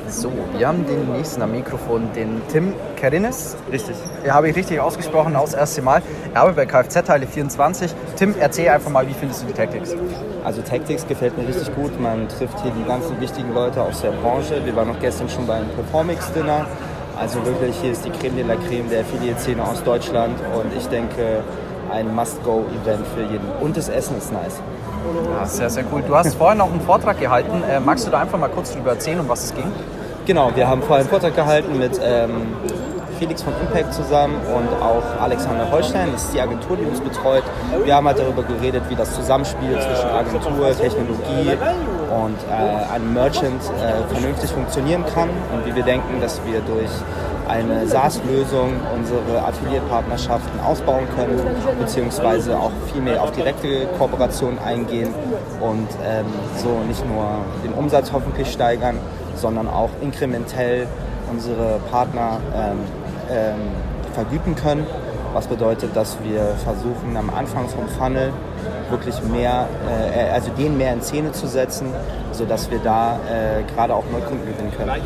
So, 0.09 0.31
wir 0.57 0.67
haben 0.67 0.85
den 0.85 1.13
nächsten 1.13 1.41
am 1.41 1.51
Mikrofon, 1.51 2.09
den 2.15 2.41
Tim 2.51 2.73
Kerinis. 2.95 3.55
Richtig. 3.71 3.95
Ja, 4.25 4.33
habe 4.33 4.49
ich 4.49 4.55
richtig 4.55 4.79
ausgesprochen, 4.79 5.35
aus 5.35 5.51
das 5.51 5.59
erste 5.59 5.81
Mal. 5.81 6.01
Er 6.33 6.41
arbeitet 6.41 6.57
bei 6.57 6.65
Kfz-Teile 6.65 7.27
24. 7.27 7.93
Tim, 8.17 8.33
erzähl 8.39 8.69
einfach 8.69 8.89
mal, 8.89 9.07
wie 9.07 9.13
findest 9.13 9.43
du 9.43 9.47
die 9.47 9.53
Tactics? 9.53 9.95
Also 10.43 10.61
Tactics 10.61 11.07
gefällt 11.07 11.37
mir 11.37 11.47
richtig 11.47 11.73
gut. 11.75 11.99
Man 11.99 12.27
trifft 12.29 12.59
hier 12.61 12.71
die 12.71 12.87
ganzen 12.87 13.19
wichtigen 13.21 13.53
Leute 13.53 13.81
aus 13.81 14.01
der 14.01 14.11
Branche. 14.11 14.61
Wir 14.65 14.75
waren 14.75 14.87
noch 14.87 14.99
gestern 14.99 15.29
schon 15.29 15.45
beim 15.45 15.67
Performix-Dinner. 15.75 16.65
Also 17.19 17.43
wirklich, 17.45 17.75
hier 17.81 17.91
ist 17.91 18.05
die 18.05 18.11
Creme 18.11 18.35
de 18.35 18.45
la 18.45 18.55
Creme 18.55 18.89
der 18.89 19.01
Affiliate-Szene 19.01 19.63
aus 19.63 19.83
Deutschland. 19.83 20.35
Und 20.53 20.75
ich 20.77 20.87
denke, 20.87 21.43
ein 21.91 22.13
Must-Go-Event 22.13 23.07
für 23.15 23.23
jeden. 23.23 23.47
Und 23.59 23.75
das 23.75 23.89
Essen 23.89 24.17
ist 24.17 24.31
nice. 24.31 24.61
Ja, 25.31 25.45
sehr, 25.45 25.69
sehr 25.69 25.83
cool. 25.91 26.03
Du 26.05 26.15
hast 26.15 26.35
vorhin 26.35 26.59
noch 26.59 26.71
einen 26.71 26.81
Vortrag 26.81 27.19
gehalten. 27.19 27.63
Äh, 27.69 27.79
magst 27.79 28.05
du 28.05 28.11
da 28.11 28.19
einfach 28.19 28.37
mal 28.37 28.49
kurz 28.49 28.73
drüber 28.73 28.91
erzählen, 28.91 29.19
um 29.19 29.29
was 29.29 29.45
es 29.45 29.55
ging? 29.55 29.71
Genau, 30.25 30.51
wir 30.53 30.67
haben 30.67 30.81
vorhin 30.81 31.05
einen 31.05 31.09
Vortrag 31.09 31.35
gehalten 31.35 31.77
mit 31.77 31.99
ähm, 32.03 32.53
Felix 33.17 33.41
von 33.41 33.53
Impact 33.61 33.93
zusammen 33.93 34.35
und 34.45 34.81
auch 34.81 35.03
Alexander 35.21 35.69
Holstein, 35.71 36.09
das 36.11 36.25
ist 36.25 36.33
die 36.33 36.41
Agentur, 36.41 36.77
die 36.77 36.85
uns 36.85 37.01
betreut. 37.01 37.43
Wir 37.83 37.95
haben 37.95 38.07
halt 38.07 38.19
darüber 38.19 38.43
geredet, 38.43 38.83
wie 38.89 38.95
das 38.95 39.13
Zusammenspiel 39.13 39.71
zwischen 39.71 40.09
Agentur, 40.09 40.75
Technologie 40.77 41.57
und 42.09 42.37
äh, 42.49 42.93
einem 42.93 43.13
Merchant 43.13 43.61
äh, 43.63 44.13
vernünftig 44.13 44.51
funktionieren 44.51 45.03
kann 45.13 45.29
und 45.53 45.65
wie 45.65 45.75
wir 45.75 45.83
denken, 45.83 46.21
dass 46.21 46.39
wir 46.45 46.61
durch 46.61 46.89
eine 47.47 47.87
SaaS-Lösung 47.87 48.73
unsere 48.93 49.41
Affiliate-Partnerschaften 49.45 50.59
ausbauen 50.59 51.07
können, 51.15 51.39
beziehungsweise 51.79 52.57
auch 52.57 52.71
viel 52.91 53.01
mehr 53.01 53.21
auf 53.23 53.31
direkte 53.31 53.87
Kooperationen 53.97 54.59
eingehen 54.59 55.13
und 55.61 55.87
ähm, 56.05 56.25
so 56.57 56.69
nicht 56.87 57.07
nur 57.07 57.25
den 57.63 57.73
Umsatz 57.73 58.11
hoffentlich 58.11 58.51
steigern, 58.51 58.97
sondern 59.35 59.67
auch 59.67 59.89
inkrementell 60.01 60.87
unsere 61.31 61.79
Partner 61.91 62.39
ähm, 62.55 62.79
ähm, 63.29 63.55
vergüten 64.13 64.55
können. 64.55 64.85
Was 65.33 65.47
bedeutet, 65.47 65.95
dass 65.95 66.17
wir 66.23 66.55
versuchen, 66.63 67.15
am 67.15 67.29
Anfang 67.29 67.67
vom 67.69 67.87
Funnel 67.87 68.31
wirklich 68.89 69.21
mehr, 69.23 69.67
äh, 70.13 70.31
also 70.31 70.49
denen 70.51 70.77
mehr 70.77 70.93
in 70.93 71.01
Szene 71.01 71.31
zu 71.31 71.47
setzen, 71.47 71.87
sodass 72.31 72.71
wir 72.71 72.79
da 72.79 73.19
äh, 73.29 73.63
gerade 73.73 73.93
auch 73.93 74.05
Neukunden 74.11 74.47
gewinnen 74.47 74.71
können. 74.75 75.01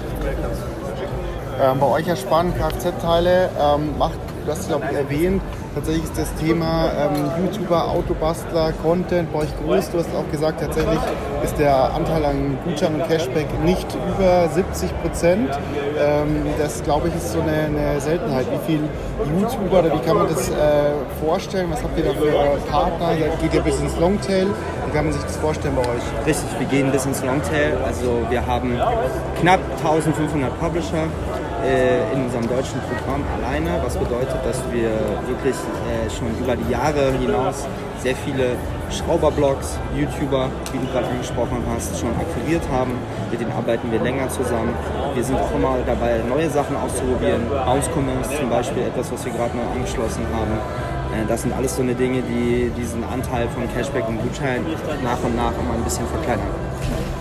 Ähm, 1.61 1.79
bei 1.79 1.85
euch 1.85 2.07
ja 2.07 2.15
Kfz-Teile 2.15 3.49
ähm, 3.59 3.97
macht, 3.97 4.19
du 4.45 4.51
hast 4.51 4.61
es 4.61 4.67
glaube 4.67 4.85
ich 4.89 4.97
erwähnt, 4.97 5.41
tatsächlich 5.73 6.03
ist 6.03 6.17
das 6.17 6.33
Thema 6.35 6.89
ähm, 6.97 7.45
YouTuber, 7.45 7.89
Autobastler, 7.89 8.73
Content 8.81 9.31
bei 9.31 9.39
euch 9.39 9.49
groß. 9.63 9.91
Du 9.91 9.99
hast 9.99 10.09
auch 10.15 10.29
gesagt, 10.31 10.61
tatsächlich 10.61 10.99
ist 11.43 11.57
der 11.57 11.93
Anteil 11.93 12.23
an 12.25 12.57
Gutschein 12.63 12.95
und 12.95 13.07
Cashback 13.07 13.47
nicht 13.63 13.87
über 13.93 14.47
70 14.49 15.01
Prozent. 15.01 15.49
Ähm, 15.97 16.45
das 16.57 16.83
glaube 16.83 17.07
ich 17.07 17.15
ist 17.15 17.31
so 17.31 17.41
eine, 17.41 17.51
eine, 17.51 17.99
Seltenheit. 17.99 18.45
Wie 18.51 18.73
viele 18.73 18.89
YouTuber 19.39 19.79
oder 19.79 19.93
wie 19.93 20.05
kann 20.05 20.17
man 20.17 20.27
das 20.27 20.49
äh, 20.49 20.53
vorstellen? 21.23 21.69
Was 21.71 21.83
habt 21.83 21.97
ihr 21.97 22.05
da 22.05 22.11
für 22.11 22.69
Partner? 22.69 23.13
Geht 23.41 23.53
ihr 23.53 23.61
bis 23.61 23.79
ins 23.79 23.97
Longtail? 23.97 24.47
Wie 24.47 24.91
kann 24.93 25.05
man 25.05 25.13
sich 25.13 25.23
das 25.23 25.37
vorstellen 25.37 25.75
bei 25.75 25.81
euch? 25.81 26.25
Richtig, 26.25 26.59
wir 26.59 26.67
gehen 26.67 26.91
bis 26.91 27.05
ins 27.05 27.23
Longtail. 27.23 27.77
Also 27.85 28.19
wir 28.29 28.45
haben 28.45 28.79
knapp 29.39 29.59
1500 29.77 30.59
Publisher 30.59 31.07
in 32.13 32.23
unserem 32.25 32.47
deutschen 32.47 32.79
Programm 32.81 33.23
alleine, 33.37 33.79
was 33.83 33.95
bedeutet, 33.95 34.37
dass 34.43 34.59
wir 34.71 34.89
wirklich 35.27 35.55
äh, 35.55 36.09
schon 36.09 36.27
über 36.39 36.55
die 36.55 36.71
Jahre 36.71 37.11
hinaus 37.13 37.67
sehr 38.01 38.15
viele 38.15 38.55
Schrauberblogs, 38.89 39.79
YouTuber, 39.95 40.49
wie 40.73 40.79
du 40.79 40.91
gerade 40.91 41.07
angesprochen 41.07 41.63
hast, 41.73 41.97
schon 41.99 42.09
akquiriert 42.17 42.63
haben. 42.71 42.93
Mit 43.29 43.39
denen 43.39 43.51
arbeiten 43.51 43.91
wir 43.91 43.99
länger 43.99 44.27
zusammen. 44.29 44.73
Wir 45.13 45.23
sind 45.23 45.39
auch 45.39 45.53
immer 45.55 45.77
dabei, 45.85 46.19
neue 46.27 46.49
Sachen 46.49 46.75
auszuprobieren. 46.75 47.47
Bounce 47.49 47.89
Commerce 47.91 48.35
zum 48.37 48.49
Beispiel, 48.49 48.83
etwas, 48.83 49.11
was 49.11 49.23
wir 49.23 49.31
gerade 49.31 49.55
neu 49.55 49.63
angeschlossen 49.73 50.25
haben. 50.33 50.57
Äh, 51.13 51.27
das 51.27 51.43
sind 51.43 51.53
alles 51.53 51.75
so 51.75 51.83
eine 51.83 51.95
Dinge, 51.95 52.21
die 52.21 52.71
diesen 52.75 53.03
Anteil 53.03 53.47
von 53.49 53.63
Cashback 53.73 54.07
und 54.07 54.21
Gutschein 54.21 54.65
nach 55.03 55.21
und 55.23 55.35
nach 55.35 55.53
immer 55.59 55.75
ein 55.75 55.83
bisschen 55.83 56.07
verkleinern. 56.07 56.60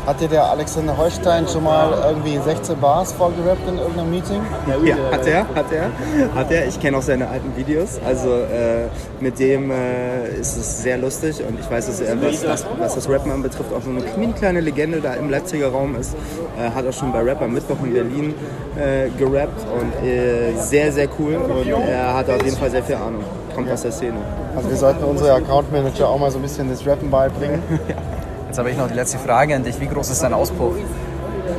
Hat 0.06 0.20
dir 0.20 0.28
der 0.28 0.44
Alexander 0.44 0.96
Holstein 0.96 1.46
schon 1.46 1.64
mal 1.64 1.92
irgendwie 2.08 2.38
16 2.38 2.78
Bars 2.78 3.12
vorgerappt 3.12 3.68
in 3.68 3.78
irgendeinem 3.78 4.10
Meeting? 4.10 4.40
Ja, 4.84 4.96
hat 5.12 5.26
er, 5.26 5.46
hat 5.54 5.72
er, 5.72 5.90
hat 6.34 6.50
er. 6.50 6.66
Ich 6.66 6.80
kenne 6.80 6.96
auch 6.96 7.02
seine 7.02 7.28
alten 7.28 7.54
Videos. 7.56 8.00
Also 8.04 8.30
äh, 8.30 8.88
mit 9.20 9.38
dem 9.38 9.70
äh, 9.70 10.28
ist 10.40 10.56
es 10.56 10.82
sehr 10.82 10.96
lustig 10.96 11.42
und 11.46 11.60
ich 11.60 11.70
weiß, 11.70 11.86
dass 11.86 12.00
er, 12.00 12.20
was 12.22 12.42
das, 12.42 12.66
was 12.78 12.94
das 12.94 13.08
Rappen 13.08 13.30
anbetrifft, 13.30 13.72
auch 13.72 13.82
so 13.82 13.90
eine 13.90 14.00
mini 14.16 14.32
kleine 14.32 14.60
Legende 14.60 15.00
da 15.00 15.14
im 15.14 15.28
Leipziger 15.28 15.68
Raum 15.68 15.94
ist. 15.96 16.14
Äh, 16.58 16.70
hat 16.70 16.86
auch 16.86 16.92
schon 16.92 17.12
bei 17.12 17.20
Rapper 17.20 17.48
Mittwoch 17.48 17.76
in 17.84 17.92
Berlin 17.92 18.34
äh, 18.76 19.10
gerappt 19.18 19.66
und 19.70 20.06
äh, 20.06 20.54
sehr, 20.56 20.92
sehr 20.92 21.08
cool 21.18 21.36
und 21.36 21.68
er 21.68 22.14
hat 22.14 22.28
auf 22.30 22.42
jeden 22.42 22.56
Fall 22.56 22.70
sehr 22.70 22.82
viel 22.82 22.96
Ahnung. 22.96 23.22
Kommt 23.54 23.70
aus 23.70 23.82
der 23.82 23.92
Szene. 23.92 24.16
Also 24.56 24.70
wir 24.70 24.76
sollten 24.76 25.04
unsere 25.04 25.34
Account 25.34 25.70
Manager 25.70 26.08
auch 26.08 26.18
mal 26.18 26.30
so 26.30 26.38
ein 26.38 26.42
bisschen 26.42 26.70
das 26.70 26.86
Rappen 26.86 27.10
beibringen. 27.10 27.62
Jetzt 28.50 28.58
habe 28.58 28.68
ich 28.68 28.76
noch 28.76 28.88
die 28.88 28.94
letzte 28.94 29.16
Frage 29.16 29.54
an 29.54 29.62
dich. 29.62 29.80
Wie 29.80 29.86
groß 29.86 30.10
ist 30.10 30.24
dein 30.24 30.34
Auspuff? 30.34 30.74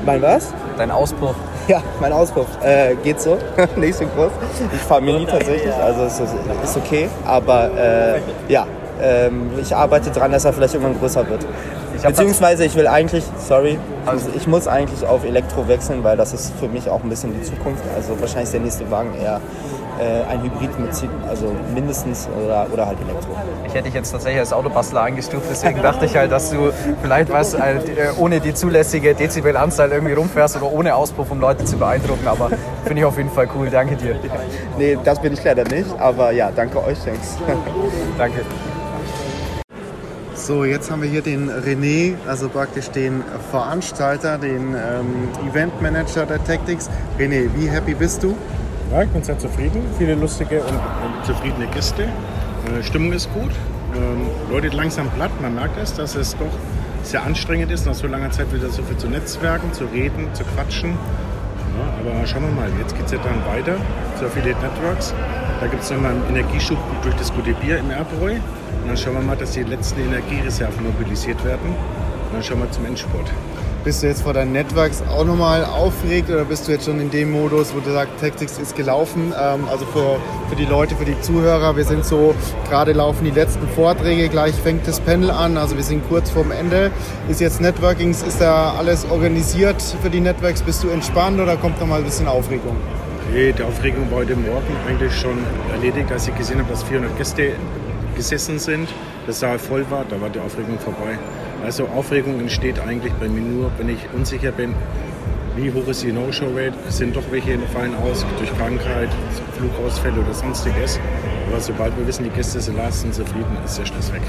Mein 0.05 0.21
was? 0.21 0.53
Dein 0.77 0.91
Auspuff? 0.91 1.35
Ja, 1.69 1.81
mein 2.01 2.11
Auspuff 2.11 2.47
äh, 2.61 2.95
geht 2.95 3.21
so, 3.21 3.37
nicht 3.77 3.95
so 3.95 4.03
groß. 4.07 4.29
Ich 4.73 4.81
fahre 4.81 5.01
Mini 5.01 5.25
tatsächlich, 5.25 5.73
also 5.73 6.03
ist, 6.03 6.19
ist 6.19 6.75
okay. 6.75 7.07
Aber 7.25 7.71
äh, 7.77 8.19
ja, 8.49 8.67
ähm, 9.01 9.51
ich 9.61 9.73
arbeite 9.73 10.09
daran, 10.09 10.33
dass 10.33 10.43
er 10.43 10.51
vielleicht 10.51 10.73
irgendwann 10.73 10.99
größer 10.99 11.25
wird. 11.29 11.45
Ich 11.95 12.03
Beziehungsweise 12.03 12.65
ich 12.65 12.75
will 12.75 12.87
eigentlich, 12.87 13.23
sorry, 13.37 13.79
also 14.05 14.29
ich 14.35 14.47
muss 14.47 14.67
eigentlich 14.67 15.05
auf 15.05 15.23
Elektro 15.25 15.67
wechseln, 15.67 16.03
weil 16.03 16.17
das 16.17 16.33
ist 16.33 16.53
für 16.59 16.67
mich 16.67 16.89
auch 16.89 17.03
ein 17.03 17.09
bisschen 17.09 17.33
die 17.33 17.43
Zukunft. 17.43 17.83
Also 17.95 18.19
wahrscheinlich 18.19 18.45
ist 18.45 18.53
der 18.53 18.61
nächste 18.61 18.89
Wagen 18.91 19.13
eher 19.19 19.41
äh, 19.99 20.23
ein 20.29 20.41
Hybrid 20.41 20.79
mit, 20.79 20.89
also 21.27 21.53
mindestens 21.73 22.27
oder, 22.43 22.67
oder 22.71 22.87
halt 22.87 22.97
Elektro. 23.01 23.29
Ich 23.67 23.73
hätte 23.73 23.85
dich 23.85 23.93
jetzt 23.93 24.11
tatsächlich 24.11 24.39
als 24.39 24.53
Autobastler 24.53 25.03
eingestuft, 25.03 25.45
deswegen 25.49 25.81
dachte 25.81 26.05
ich 26.05 26.15
halt, 26.15 26.31
dass 26.31 26.49
du 26.49 26.71
vielleicht 27.01 27.31
was 27.31 27.53
äh, 27.53 27.79
ohne 28.17 28.39
die 28.39 28.53
zulässige 28.53 29.13
Dezibelanzahl 29.13 29.91
irgendwie 29.91 30.13
rumfährst 30.13 30.57
oder 30.57 30.71
ohne 30.71 30.95
Auspuff, 30.95 31.31
um 31.31 31.39
Leute 31.39 31.65
zu 31.65 31.77
beeindrucken. 31.77 32.27
Aber 32.27 32.49
finde 32.85 33.01
ich 33.01 33.05
auf 33.05 33.17
jeden 33.17 33.31
Fall 33.31 33.47
cool. 33.55 33.69
Danke 33.69 33.95
dir. 33.95 34.15
Nee, 34.77 34.97
das 35.03 35.21
bin 35.21 35.33
ich 35.33 35.43
leider 35.43 35.63
nicht, 35.63 35.89
aber 35.99 36.31
ja, 36.31 36.51
danke 36.55 36.83
euch, 36.83 36.97
thanks. 36.99 37.37
Danke. 38.17 38.41
So, 40.41 40.65
jetzt 40.65 40.89
haben 40.89 41.03
wir 41.03 41.09
hier 41.09 41.21
den 41.21 41.51
René, 41.51 42.15
also 42.27 42.49
praktisch 42.49 42.89
den 42.89 43.23
Veranstalter, 43.51 44.39
den 44.39 44.73
ähm, 44.73 45.29
Eventmanager 45.47 46.25
der 46.25 46.43
Tactics. 46.43 46.89
René, 47.19 47.47
wie 47.55 47.69
happy 47.69 47.93
bist 47.93 48.23
du? 48.23 48.35
Ja, 48.91 49.03
ich 49.03 49.09
bin 49.09 49.23
sehr 49.23 49.37
zufrieden. 49.37 49.83
Viele 49.99 50.15
lustige 50.15 50.61
und, 50.61 50.73
und 50.73 51.25
zufriedene 51.27 51.67
Gäste. 51.67 52.05
Äh, 52.05 52.81
Stimmung 52.81 53.13
ist 53.13 53.31
gut. 53.35 53.51
Ähm, 53.95 54.25
läutet 54.49 54.73
langsam 54.73 55.11
platt. 55.11 55.29
Man 55.43 55.53
merkt 55.53 55.77
es, 55.77 55.93
dass 55.93 56.15
es 56.15 56.35
doch 56.35 56.57
sehr 57.03 57.21
anstrengend 57.21 57.71
ist, 57.71 57.85
nach 57.85 57.93
so 57.93 58.07
langer 58.07 58.31
Zeit 58.31 58.51
wieder 58.51 58.71
so 58.71 58.81
viel 58.81 58.97
zu 58.97 59.09
netzwerken, 59.09 59.71
zu 59.73 59.85
reden, 59.85 60.27
zu 60.33 60.43
quatschen. 60.55 60.89
Ja, 61.77 62.11
aber 62.11 62.25
schauen 62.25 62.41
wir 62.41 62.51
mal, 62.51 62.69
jetzt 62.79 62.97
geht 62.97 63.05
es 63.05 63.11
ja 63.11 63.19
dann 63.19 63.45
weiter 63.45 63.75
zu 64.17 64.25
Affiliate 64.25 64.59
Networks. 64.59 65.13
Da 65.59 65.67
gibt 65.67 65.83
es 65.83 65.91
nochmal 65.91 66.13
einen 66.13 66.25
Energieschub 66.29 66.79
durch 67.03 67.15
das 67.17 67.31
gute 67.31 67.53
Bier 67.53 67.77
im 67.77 67.91
Erbräu. 67.91 68.37
Und 68.81 68.87
dann 68.87 68.97
schauen 68.97 69.13
wir 69.13 69.21
mal, 69.21 69.37
dass 69.37 69.51
die 69.51 69.63
letzten 69.63 70.01
Energiereserven 70.01 70.83
mobilisiert 70.83 71.43
werden. 71.45 71.69
Und 71.69 72.33
dann 72.33 72.43
schauen 72.43 72.59
wir 72.59 72.71
zum 72.71 72.85
Endspurt. 72.85 73.31
Bist 73.83 74.03
du 74.03 74.07
jetzt 74.07 74.21
vor 74.21 74.33
deinen 74.33 74.51
Networks 74.51 75.01
auch 75.09 75.25
nochmal 75.25 75.65
aufgeregt 75.65 76.29
oder 76.29 76.45
bist 76.45 76.67
du 76.67 76.71
jetzt 76.71 76.85
schon 76.85 76.99
in 76.99 77.09
dem 77.09 77.31
Modus, 77.31 77.73
wo 77.73 77.79
du 77.79 77.91
sagst, 77.91 78.13
Tactics 78.19 78.59
ist 78.59 78.75
gelaufen? 78.75 79.33
Ähm, 79.35 79.67
also 79.71 79.85
für, 79.85 80.19
für 80.49 80.55
die 80.55 80.65
Leute, 80.65 80.95
für 80.95 81.05
die 81.05 81.19
Zuhörer, 81.19 81.75
wir 81.75 81.83
sind 81.83 82.05
so, 82.05 82.35
gerade 82.69 82.91
laufen 82.91 83.25
die 83.25 83.31
letzten 83.31 83.67
Vorträge, 83.69 84.29
gleich 84.29 84.53
fängt 84.53 84.87
das 84.87 84.99
Panel 84.99 85.31
an, 85.31 85.57
also 85.57 85.77
wir 85.77 85.83
sind 85.83 86.07
kurz 86.07 86.29
vorm 86.29 86.51
Ende. 86.51 86.91
Ist 87.27 87.41
jetzt 87.41 87.59
Networkings, 87.59 88.21
ist 88.21 88.39
da 88.39 88.75
alles 88.77 89.03
organisiert 89.09 89.81
für 90.03 90.11
die 90.11 90.19
Networks? 90.19 90.61
Bist 90.61 90.83
du 90.83 90.89
entspannt 90.89 91.39
oder 91.39 91.57
kommt 91.57 91.79
noch 91.79 91.87
mal 91.87 91.97
ein 91.97 92.05
bisschen 92.05 92.27
Aufregung? 92.27 92.75
Nee, 93.33 93.51
die 93.51 93.63
Aufregung 93.63 94.11
war 94.11 94.19
heute 94.19 94.35
Morgen 94.35 94.75
eigentlich 94.87 95.13
schon 95.15 95.39
erledigt, 95.71 96.11
als 96.11 96.27
ich 96.27 96.35
gesehen 96.35 96.59
habe, 96.59 96.69
dass 96.69 96.83
400 96.83 97.17
Gäste 97.17 97.53
gesessen 98.15 98.59
sind. 98.59 98.89
Der 99.27 99.33
Saal 99.33 99.59
voll 99.59 99.85
war, 99.89 100.05
da 100.09 100.19
war 100.19 100.29
die 100.29 100.39
Aufregung 100.39 100.79
vorbei. 100.79 101.17
Also 101.63 101.85
Aufregung 101.87 102.39
entsteht 102.39 102.79
eigentlich 102.79 103.13
bei 103.13 103.27
mir 103.27 103.41
nur, 103.41 103.71
wenn 103.77 103.89
ich 103.89 103.99
unsicher 104.13 104.51
bin, 104.51 104.73
wie 105.55 105.71
hoch 105.71 105.87
ist 105.87 106.01
die 106.03 106.11
No-Show-Rate, 106.11 106.73
sind 106.89 107.15
doch 107.15 107.23
welche 107.29 107.59
fallen 107.73 107.93
aus 107.95 108.25
durch 108.37 108.57
Krankheit, 108.57 109.09
Flugausfälle 109.57 110.21
oder 110.21 110.33
sonstiges. 110.33 110.99
Aber 111.49 111.59
sobald 111.59 111.97
wir 111.97 112.07
wissen, 112.07 112.23
die 112.23 112.29
Gäste 112.29 112.61
sind 112.61 112.77
leisten 112.77 113.11
zufrieden, 113.11 113.57
ist 113.65 113.77
der 113.77 113.85
Stress 113.85 114.11
weg. 114.13 114.21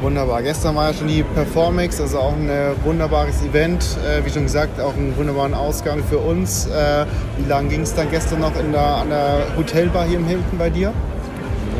Wunderbar. 0.00 0.42
Gestern 0.42 0.74
war 0.74 0.90
ja 0.90 0.94
schon 0.94 1.06
die 1.06 1.22
Performix, 1.22 2.00
also 2.00 2.18
auch 2.18 2.32
ein 2.32 2.48
äh, 2.48 2.70
wunderbares 2.82 3.40
Event. 3.42 3.84
Äh, 4.04 4.24
wie 4.24 4.30
schon 4.30 4.42
gesagt, 4.42 4.80
auch 4.80 4.94
einen 4.96 5.16
wunderbaren 5.16 5.54
Ausgang 5.54 6.02
für 6.02 6.18
uns. 6.18 6.66
Äh, 6.66 7.06
wie 7.38 7.48
lange 7.48 7.68
ging 7.68 7.82
es 7.82 7.94
dann 7.94 8.10
gestern 8.10 8.40
noch 8.40 8.58
in 8.58 8.72
der, 8.72 8.82
an 8.82 9.10
der 9.10 9.56
Hotelbar 9.56 10.06
hier 10.06 10.18
im 10.18 10.24
Hilton 10.26 10.58
bei 10.58 10.70
dir? 10.70 10.92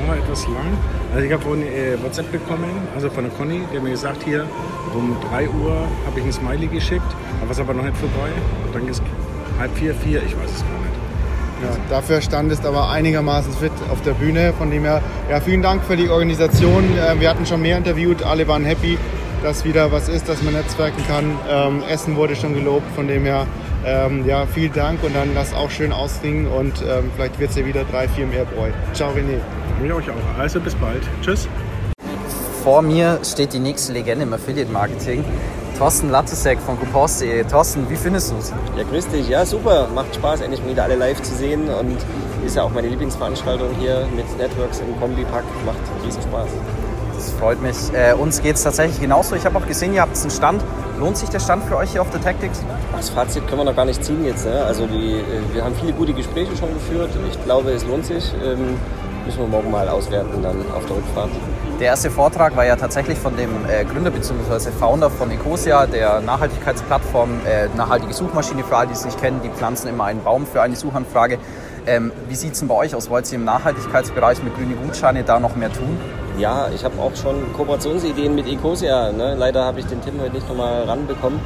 Ja, 0.06 0.14
etwas 0.16 0.47
lang. 0.47 0.76
Also 1.14 1.26
ich 1.26 1.32
habe 1.32 1.42
vorhin 1.42 1.62
äh, 1.66 2.02
WhatsApp 2.02 2.30
bekommen, 2.32 2.71
also 2.94 3.09
von 3.11 3.25
der 3.25 3.32
Conny, 3.35 3.61
der 3.73 3.80
mir 3.80 3.90
gesagt, 3.90 4.23
hier 4.25 4.47
um 4.94 5.16
3 5.30 5.49
Uhr 5.49 5.87
habe 6.06 6.18
ich 6.21 6.25
ein 6.25 6.32
Smiley 6.32 6.66
geschickt, 6.66 7.06
aber 7.40 7.50
es 7.50 7.61
aber 7.61 7.75
noch 7.75 7.85
nicht 7.85 7.97
vorbei. 7.97 8.30
Dann 8.73 8.88
ist 8.88 9.02
halb 9.59 9.76
vier, 9.76 9.94
vier, 9.94 10.23
ich 10.23 10.37
weiß 10.37 10.50
es 10.50 10.61
gar 10.62 10.78
nicht. 10.80 10.92
Ja, 11.62 11.68
dafür 11.90 12.21
standest 12.21 12.66
aber 12.66 12.90
einigermaßen 12.90 13.52
fit 13.52 13.71
auf 13.92 14.02
der 14.02 14.12
Bühne. 14.14 14.52
Von 14.59 14.71
dem 14.73 14.82
her, 14.82 15.00
ja, 15.30 15.40
vielen 15.40 15.62
Dank 15.62 15.85
für 15.85 15.97
die 15.97 16.09
Organisation. 16.09 16.85
Äh, 16.99 17.21
Wir 17.21 17.30
hatten 17.30 17.47
schon 17.47 17.62
mehr 17.62 17.78
interviewt, 17.78 18.25
alle 18.25 18.49
waren 18.49 18.64
happy, 18.64 18.99
dass 19.44 19.64
wieder 19.64 19.92
was 19.92 20.09
ist, 20.09 20.28
dass 20.28 20.42
man 20.42 20.54
netzwerken 20.54 21.02
kann. 21.06 21.38
Ähm, 21.49 21.82
Essen 21.88 22.16
wurde 22.16 22.35
schon 22.35 22.54
gelobt, 22.54 22.87
von 22.97 23.06
dem 23.06 23.25
her, 23.25 23.47
ähm, 23.85 24.26
ja, 24.26 24.47
vielen 24.47 24.73
Dank 24.73 25.04
und 25.04 25.14
dann 25.14 25.35
lass 25.35 25.54
auch 25.54 25.71
schön 25.71 25.92
ausklingen 25.92 26.49
und 26.49 26.82
ähm, 26.82 27.11
vielleicht 27.14 27.38
wird 27.38 27.50
es 27.50 27.56
ja 27.56 27.64
wieder 27.66 27.85
drei, 27.85 28.09
vier 28.09 28.26
mehr 28.26 28.44
Bräu. 28.44 28.71
Ciao 28.92 29.11
René. 29.11 29.38
Mir 29.80 29.96
euch 29.96 30.10
auch. 30.10 30.38
Also 30.38 30.60
bis 30.60 30.74
bald. 30.74 31.02
Tschüss. 31.22 31.48
Vor 32.62 32.82
mir 32.82 33.18
steht 33.24 33.52
die 33.52 33.58
nächste 33.58 33.92
Legende 33.92 34.24
im 34.24 34.32
Affiliate-Marketing. 34.32 35.24
Thorsten 35.78 36.10
Latzesek 36.10 36.60
von 36.60 36.78
Coupons.de. 36.78 37.42
Thorsten, 37.44 37.90
wie 37.90 37.96
findest 37.96 38.30
du 38.30 38.36
es? 38.36 38.52
Ja, 38.76 38.84
grüß 38.84 39.08
dich. 39.08 39.28
Ja, 39.28 39.44
super. 39.44 39.88
Macht 39.92 40.14
Spaß, 40.14 40.42
endlich 40.42 40.62
mal 40.62 40.70
wieder 40.70 40.84
alle 40.84 40.94
live 40.94 41.20
zu 41.22 41.34
sehen. 41.34 41.68
Und 41.68 41.98
ist 42.46 42.56
ja 42.56 42.62
auch 42.62 42.70
meine 42.70 42.88
Lieblingsveranstaltung 42.88 43.70
hier 43.80 44.06
mit 44.14 44.26
Networks 44.38 44.80
im 44.80 44.98
Kombipack. 45.00 45.44
Macht 45.66 45.78
riesen 46.04 46.22
Spaß. 46.22 46.48
Das 47.16 47.30
freut 47.32 47.60
mich. 47.62 47.76
Äh, 47.92 48.14
uns 48.14 48.42
geht 48.42 48.56
es 48.56 48.62
tatsächlich 48.62 49.00
genauso. 49.00 49.34
Ich 49.34 49.44
habe 49.44 49.58
auch 49.58 49.66
gesehen, 49.66 49.94
ihr 49.94 50.02
habt 50.02 50.16
einen 50.20 50.30
Stand. 50.30 50.62
Lohnt 51.00 51.16
sich 51.16 51.30
der 51.30 51.40
Stand 51.40 51.64
für 51.64 51.76
euch 51.76 51.90
hier 51.90 52.02
auf 52.02 52.10
der 52.10 52.20
Tactics? 52.20 52.62
Das 52.96 53.10
Fazit 53.10 53.46
können 53.48 53.60
wir 53.60 53.64
noch 53.64 53.76
gar 53.76 53.84
nicht 53.84 54.04
ziehen 54.04 54.24
jetzt. 54.24 54.44
Ne? 54.44 54.62
Also 54.64 54.86
die, 54.86 55.14
äh, 55.14 55.54
wir 55.54 55.64
haben 55.64 55.74
viele 55.74 55.92
gute 55.92 56.12
Gespräche 56.12 56.56
schon 56.56 56.72
geführt. 56.74 57.10
Ich 57.28 57.44
glaube, 57.44 57.70
es 57.72 57.84
lohnt 57.84 58.06
sich. 58.06 58.32
Ähm, 58.44 58.76
müssen 59.24 59.40
wir 59.40 59.46
morgen 59.46 59.70
mal 59.70 59.88
auswerten 59.88 60.42
dann 60.42 60.56
auf 60.72 60.84
der 60.86 60.96
Rückfahrt. 60.96 61.30
Der 61.80 61.88
erste 61.88 62.10
Vortrag 62.10 62.56
war 62.56 62.64
ja 62.64 62.76
tatsächlich 62.76 63.18
von 63.18 63.36
dem 63.36 63.50
äh, 63.68 63.84
Gründer 63.84 64.10
bzw. 64.10 64.70
Founder 64.70 65.10
von 65.10 65.30
Ecosia, 65.30 65.86
der 65.86 66.20
Nachhaltigkeitsplattform, 66.20 67.40
äh, 67.46 67.68
nachhaltige 67.76 68.12
Suchmaschine 68.12 68.62
für 68.62 68.76
alle, 68.76 68.88
die 68.88 68.94
es 68.94 69.04
nicht 69.04 69.20
kennen. 69.20 69.40
Die 69.42 69.48
pflanzen 69.48 69.88
immer 69.88 70.04
einen 70.04 70.22
Baum 70.22 70.46
für 70.46 70.62
eine 70.62 70.76
Suchanfrage. 70.76 71.38
Ähm, 71.86 72.12
wie 72.28 72.36
sieht 72.36 72.52
es 72.52 72.60
denn 72.60 72.68
bei 72.68 72.76
euch 72.76 72.94
aus? 72.94 73.10
Wollt 73.10 73.30
ihr 73.32 73.38
im 73.38 73.44
Nachhaltigkeitsbereich 73.44 74.42
mit 74.44 74.54
grüne 74.54 74.74
Gutscheine 74.74 75.24
da 75.24 75.40
noch 75.40 75.56
mehr 75.56 75.72
tun? 75.72 75.98
Ja, 76.38 76.68
ich 76.74 76.84
habe 76.84 77.00
auch 77.00 77.14
schon 77.16 77.52
Kooperationsideen 77.52 78.34
mit 78.34 78.46
Ecosia. 78.46 79.12
Ne? 79.12 79.34
Leider 79.34 79.64
habe 79.64 79.80
ich 79.80 79.86
den 79.86 80.00
Tim 80.00 80.20
heute 80.20 80.34
nicht 80.34 80.48
nochmal 80.48 80.84
ranbekommen. 80.84 81.40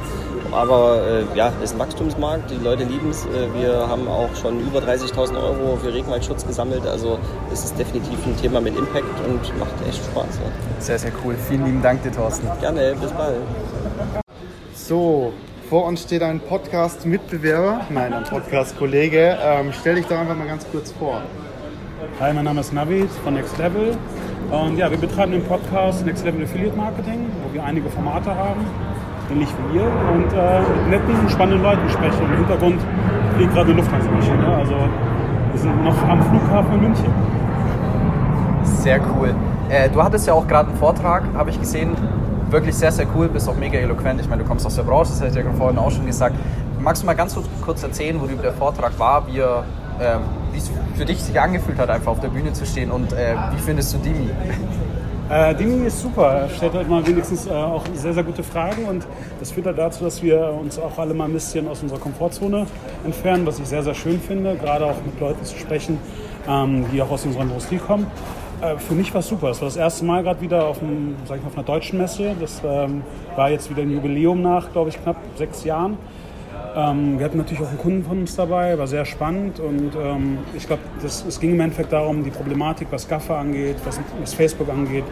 Aber 0.51 1.01
äh, 1.05 1.37
ja, 1.37 1.51
es 1.57 1.71
ist 1.71 1.75
ein 1.75 1.79
Wachstumsmarkt, 1.79 2.49
die 2.49 2.63
Leute 2.63 2.83
lieben 2.83 3.09
es. 3.09 3.25
Äh, 3.25 3.53
wir 3.59 3.87
haben 3.87 4.07
auch 4.07 4.33
schon 4.35 4.59
über 4.59 4.79
30.000 4.79 5.35
Euro 5.35 5.77
für 5.77 5.93
Regenwaldschutz 5.93 6.45
gesammelt. 6.45 6.85
Also 6.85 7.19
es 7.51 7.65
ist 7.65 7.77
definitiv 7.77 8.25
ein 8.25 8.37
Thema 8.37 8.61
mit 8.61 8.77
Impact 8.77 9.05
und 9.27 9.59
macht 9.59 9.73
echt 9.87 10.03
Spaß. 10.05 10.39
Ja. 10.43 10.51
Sehr, 10.79 10.99
sehr 10.99 11.11
cool. 11.23 11.35
Vielen 11.47 11.65
lieben 11.65 11.81
Dank 11.81 12.03
dir, 12.03 12.11
Thorsten. 12.11 12.47
Gerne, 12.59 12.95
bis 12.99 13.11
bald. 13.11 13.37
So, 14.73 15.33
vor 15.69 15.85
uns 15.85 16.03
steht 16.03 16.23
ein 16.23 16.39
Podcast-Mitbewerber, 16.39 17.81
nein, 17.89 18.13
ein 18.13 18.23
Podcast-Kollege. 18.23 19.37
Ähm, 19.41 19.73
stell 19.73 19.95
dich 19.95 20.05
doch 20.05 20.17
einfach 20.17 20.37
mal 20.37 20.47
ganz 20.47 20.65
kurz 20.71 20.93
vor. 20.93 21.21
Hi, 22.21 22.33
mein 22.33 22.45
Name 22.45 22.61
ist 22.61 22.71
Navid 22.71 23.09
von 23.23 23.33
Next 23.33 23.57
Level. 23.57 23.97
Und 24.49 24.77
ja, 24.77 24.89
wir 24.89 24.97
betreiben 24.97 25.33
den 25.33 25.43
Podcast 25.43 26.05
Next 26.05 26.23
Level 26.23 26.43
Affiliate 26.43 26.77
Marketing, 26.77 27.29
wo 27.43 27.53
wir 27.53 27.63
einige 27.65 27.89
Formate 27.89 28.33
haben, 28.33 28.65
ähnlich 29.31 29.49
wie 29.49 29.77
ihr, 29.77 29.83
und 29.83 30.33
äh, 30.33 30.59
mit 30.89 31.07
netten, 31.07 31.29
spannenden 31.29 31.63
Leuten 31.63 31.89
sprechen. 31.89 32.21
Im 32.23 32.37
Hintergrund 32.37 32.81
fliegt 33.35 33.53
gerade 33.53 33.71
eine 33.71 33.79
Lufthansa-Maschine. 33.79 34.47
Also 34.55 34.75
wir 35.51 35.59
sind 35.59 35.83
noch 35.83 36.07
am 36.07 36.21
Flughafen 36.23 36.81
München. 36.81 37.13
Sehr 38.63 38.99
cool. 39.15 39.33
Äh, 39.69 39.89
du 39.89 40.03
hattest 40.03 40.27
ja 40.27 40.33
auch 40.33 40.47
gerade 40.47 40.69
einen 40.69 40.77
Vortrag, 40.77 41.23
habe 41.35 41.49
ich 41.49 41.59
gesehen. 41.59 41.95
Wirklich 42.49 42.75
sehr, 42.75 42.91
sehr 42.91 43.05
cool, 43.15 43.27
bist 43.27 43.49
auch 43.49 43.57
mega 43.57 43.77
eloquent. 43.77 44.21
Ich 44.21 44.29
meine, 44.29 44.43
du 44.43 44.47
kommst 44.47 44.65
aus 44.65 44.75
der 44.75 44.83
Branche, 44.83 45.09
das 45.09 45.19
hatte 45.19 45.39
ich 45.39 45.45
ja 45.45 45.51
vorhin 45.51 45.77
auch 45.77 45.91
schon 45.91 46.05
gesagt. 46.05 46.35
Magst 46.79 47.01
du 47.01 47.05
mal 47.05 47.13
ganz 47.13 47.37
kurz 47.61 47.83
erzählen, 47.83 48.19
worüber 48.21 48.41
der 48.41 48.53
Vortrag 48.53 48.97
war, 48.97 49.27
wie 49.27 49.39
er 49.39 49.65
ähm, 49.99 50.21
es 50.55 50.71
für 50.95 51.05
dich 51.05 51.21
sich 51.21 51.39
angefühlt 51.39 51.77
hat, 51.77 51.89
einfach 51.89 52.11
auf 52.11 52.19
der 52.21 52.29
Bühne 52.29 52.53
zu 52.53 52.65
stehen 52.65 52.91
und 52.91 53.11
äh, 53.13 53.35
wie 53.51 53.59
findest 53.59 53.93
du 53.93 53.97
Dimi? 53.97 54.29
Äh, 55.29 55.53
Dimi 55.55 55.85
ist 55.85 56.01
super. 56.01 56.23
Er 56.23 56.49
stellt 56.49 56.73
halt 56.73 56.87
mal 56.87 57.05
wenigstens 57.05 57.47
äh, 57.47 57.51
auch 57.51 57.83
sehr, 57.93 58.13
sehr 58.13 58.23
gute 58.23 58.43
Fragen 58.43 58.85
und 58.85 59.05
das 59.41 59.51
führt 59.51 59.65
halt 59.65 59.77
dazu, 59.77 60.05
dass 60.05 60.23
wir 60.23 60.53
uns 60.57 60.79
auch 60.79 60.97
alle 60.97 61.13
mal 61.13 61.25
ein 61.25 61.33
bisschen 61.33 61.67
aus 61.67 61.83
unserer 61.83 61.99
Komfortzone 61.99 62.65
entfernen, 63.03 63.45
was 63.45 63.59
ich 63.59 63.65
sehr, 63.65 63.83
sehr 63.83 63.93
schön 63.93 64.21
finde, 64.21 64.55
gerade 64.55 64.85
auch 64.85 64.95
mit 65.05 65.19
Leuten 65.19 65.43
zu 65.43 65.57
sprechen, 65.57 65.99
ähm, 66.47 66.85
die 66.93 67.01
auch 67.01 67.11
aus 67.11 67.25
unserer 67.25 67.43
Industrie 67.43 67.77
kommen. 67.77 68.07
Äh, 68.61 68.77
für 68.77 68.93
mich 68.93 69.13
war 69.13 69.19
es 69.19 69.27
super. 69.27 69.49
Es 69.49 69.59
war 69.59 69.67
das 69.67 69.75
erste 69.75 70.05
Mal 70.05 70.23
gerade 70.23 70.39
wieder 70.39 70.65
auf, 70.65 70.81
einem, 70.81 71.15
sag 71.25 71.37
ich 71.37 71.43
mal, 71.43 71.49
auf 71.49 71.57
einer 71.57 71.65
deutschen 71.65 71.99
Messe. 71.99 72.33
Das 72.39 72.61
ähm, 72.65 73.01
war 73.35 73.49
jetzt 73.49 73.69
wieder 73.69 73.81
ein 73.81 73.91
Jubiläum 73.91 74.41
nach, 74.41 74.71
glaube 74.71 74.91
ich, 74.91 75.03
knapp 75.03 75.17
sechs 75.35 75.65
Jahren. 75.65 75.97
Ähm, 76.77 77.17
wir 77.17 77.25
hatten 77.25 77.37
natürlich 77.37 77.63
auch 77.63 77.69
einen 77.69 77.79
Kunden 77.79 78.03
von 78.03 78.19
uns 78.19 78.35
dabei, 78.35 78.77
war 78.77 78.85
sehr 78.85 79.03
spannend 79.03 79.59
und 79.59 79.95
ähm, 79.95 80.37
ich 80.55 80.67
glaube, 80.67 80.83
es 81.03 81.39
ging 81.39 81.53
im 81.53 81.59
Endeffekt 81.59 81.91
darum, 81.91 82.23
die 82.23 82.29
Problematik, 82.29 82.89
was 82.91 83.07
Gaffer 83.07 83.37
angeht, 83.37 83.77
was, 83.83 83.99
was 84.21 84.35
Facebook 84.35 84.69
angeht, 84.69 85.03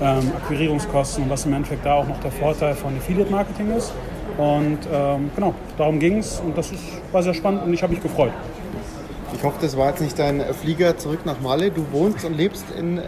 ähm, 0.00 0.32
Akquirierungskosten 0.36 1.22
und 1.22 1.30
was 1.30 1.46
im 1.46 1.52
Endeffekt 1.52 1.86
da 1.86 1.94
auch 1.94 2.08
noch 2.08 2.18
der 2.18 2.32
Vorteil 2.32 2.74
von 2.74 2.96
Affiliate 2.96 3.30
Marketing 3.30 3.70
ist. 3.76 3.92
Und 4.36 4.78
ähm, 4.92 5.30
genau, 5.36 5.54
darum 5.78 6.00
ging 6.00 6.18
es 6.18 6.40
und 6.40 6.58
das 6.58 6.72
ist, 6.72 6.82
war 7.12 7.22
sehr 7.22 7.34
spannend 7.34 7.62
und 7.62 7.72
ich 7.72 7.82
habe 7.84 7.92
mich 7.92 8.02
gefreut. 8.02 8.32
Ich 9.32 9.44
hoffe, 9.44 9.58
das 9.60 9.76
war 9.76 9.90
jetzt 9.90 10.00
nicht 10.00 10.18
dein 10.18 10.42
Flieger 10.54 10.98
zurück 10.98 11.20
nach 11.24 11.40
Malle. 11.40 11.70
Du 11.70 11.86
wohnst 11.92 12.24
und 12.24 12.36
lebst 12.36 12.64
in, 12.76 12.98
äh, 12.98 13.02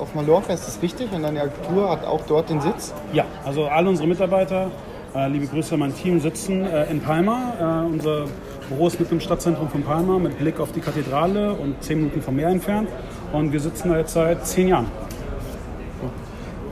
auf 0.00 0.14
Mallorca, 0.14 0.52
ist 0.52 0.66
das 0.66 0.80
richtig? 0.80 1.12
Und 1.12 1.24
deine 1.24 1.42
Agentur 1.42 1.90
hat 1.90 2.04
auch 2.04 2.22
dort 2.26 2.50
den 2.50 2.60
Sitz? 2.60 2.94
Ja, 3.12 3.24
also 3.44 3.66
alle 3.66 3.88
unsere 3.88 4.08
Mitarbeiter 4.08 4.66
äh, 4.66 4.91
liebe 5.14 5.46
Grüße 5.46 5.74
an 5.74 5.80
mein 5.80 5.94
Team, 5.94 6.20
sitzen 6.20 6.64
äh, 6.64 6.90
in 6.90 7.00
Palma. 7.00 7.52
Äh, 7.60 7.86
unser 7.86 8.24
Büro 8.68 8.86
ist 8.86 8.98
mit 8.98 9.12
im 9.12 9.20
Stadtzentrum 9.20 9.68
von 9.68 9.82
Palma 9.82 10.18
mit 10.18 10.38
Blick 10.38 10.58
auf 10.58 10.72
die 10.72 10.80
Kathedrale 10.80 11.52
und 11.52 11.82
zehn 11.82 11.98
Minuten 11.98 12.22
vom 12.22 12.36
Meer 12.36 12.48
entfernt. 12.48 12.88
Und 13.32 13.52
wir 13.52 13.60
sitzen 13.60 13.90
da 13.90 13.98
jetzt 13.98 14.14
seit 14.14 14.46
zehn 14.46 14.68
Jahren. 14.68 14.86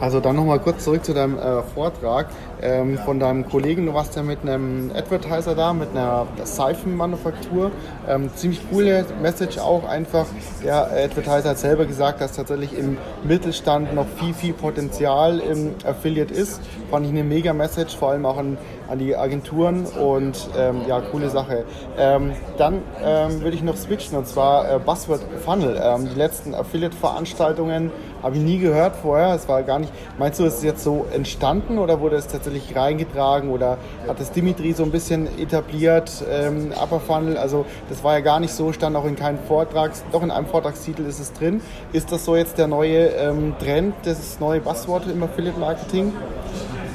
Also 0.00 0.20
dann 0.20 0.36
nochmal 0.36 0.58
kurz 0.60 0.84
zurück 0.84 1.04
zu 1.04 1.12
deinem 1.12 1.36
äh, 1.36 1.62
Vortrag 1.74 2.28
ähm, 2.62 2.98
von 2.98 3.18
deinem 3.18 3.48
Kollegen. 3.48 3.86
Du 3.86 3.94
warst 3.94 4.16
ja 4.16 4.22
mit 4.22 4.40
einem 4.42 4.90
Advertiser 4.94 5.54
da, 5.54 5.72
mit 5.72 5.90
einer 5.90 6.26
Seifenmanufaktur. 6.42 7.70
Ähm, 8.08 8.30
ziemlich 8.34 8.60
coole 8.70 9.04
Message 9.20 9.58
auch 9.58 9.88
einfach. 9.88 10.26
Der 10.64 10.90
Advertiser 10.90 11.50
hat 11.50 11.58
selber 11.58 11.86
gesagt, 11.86 12.20
dass 12.20 12.32
tatsächlich 12.32 12.76
im 12.76 12.98
Mittelstand 13.24 13.94
noch 13.94 14.06
viel, 14.18 14.34
viel 14.34 14.52
Potenzial 14.52 15.38
im 15.40 15.74
Affiliate 15.84 16.32
ist. 16.32 16.60
Fand 16.90 17.06
ich 17.06 17.12
eine 17.12 17.24
mega 17.24 17.52
Message, 17.52 17.96
vor 17.96 18.10
allem 18.10 18.26
auch 18.26 18.36
an, 18.36 18.58
an 18.88 18.98
die 18.98 19.16
Agenturen 19.16 19.86
und 19.86 20.48
ähm, 20.58 20.82
ja, 20.88 21.00
coole 21.00 21.30
Sache. 21.30 21.64
Ähm, 21.96 22.32
dann 22.58 22.82
ähm, 23.02 23.40
würde 23.40 23.56
ich 23.56 23.62
noch 23.62 23.76
switchen 23.76 24.16
und 24.18 24.26
zwar 24.26 24.70
äh, 24.70 24.78
Buzzword 24.78 25.20
Funnel. 25.44 25.80
Ähm, 25.82 26.08
die 26.12 26.18
letzten 26.18 26.54
Affiliate-Veranstaltungen 26.54 27.90
habe 28.22 28.36
ich 28.36 28.42
nie 28.42 28.58
gehört 28.58 28.96
vorher. 28.96 29.34
Es 29.34 29.48
war 29.48 29.62
gar 29.62 29.78
nicht. 29.78 29.92
Meinst 30.18 30.40
du, 30.40 30.44
ist 30.44 30.58
es 30.58 30.62
jetzt 30.62 30.84
so 30.84 31.06
entstanden 31.12 31.78
oder 31.78 32.00
wurde 32.00 32.16
es 32.16 32.26
tatsächlich 32.26 32.49
reingetragen 32.74 33.50
oder 33.50 33.78
hat 34.06 34.20
das 34.20 34.32
Dimitri 34.32 34.72
so 34.72 34.82
ein 34.82 34.90
bisschen 34.90 35.26
etabliert? 35.38 36.24
Ähm, 36.30 36.72
Upper 36.72 37.00
Funnel, 37.00 37.36
also 37.36 37.64
das 37.88 38.02
war 38.04 38.14
ja 38.14 38.20
gar 38.20 38.40
nicht 38.40 38.52
so, 38.52 38.72
stand 38.72 38.96
auch 38.96 39.04
in 39.04 39.16
keinem 39.16 39.38
Vortrag, 39.38 39.92
doch 40.12 40.22
in 40.22 40.30
einem 40.30 40.46
Vortragstitel 40.46 41.02
ist 41.02 41.20
es 41.20 41.32
drin. 41.32 41.60
Ist 41.92 42.12
das 42.12 42.24
so 42.24 42.36
jetzt 42.36 42.58
der 42.58 42.66
neue 42.66 43.06
ähm, 43.08 43.54
Trend, 43.58 43.94
das 44.04 44.38
neue 44.40 44.60
Buzzword 44.60 45.06
im 45.06 45.22
Affiliate 45.22 45.58
Marketing? 45.58 46.12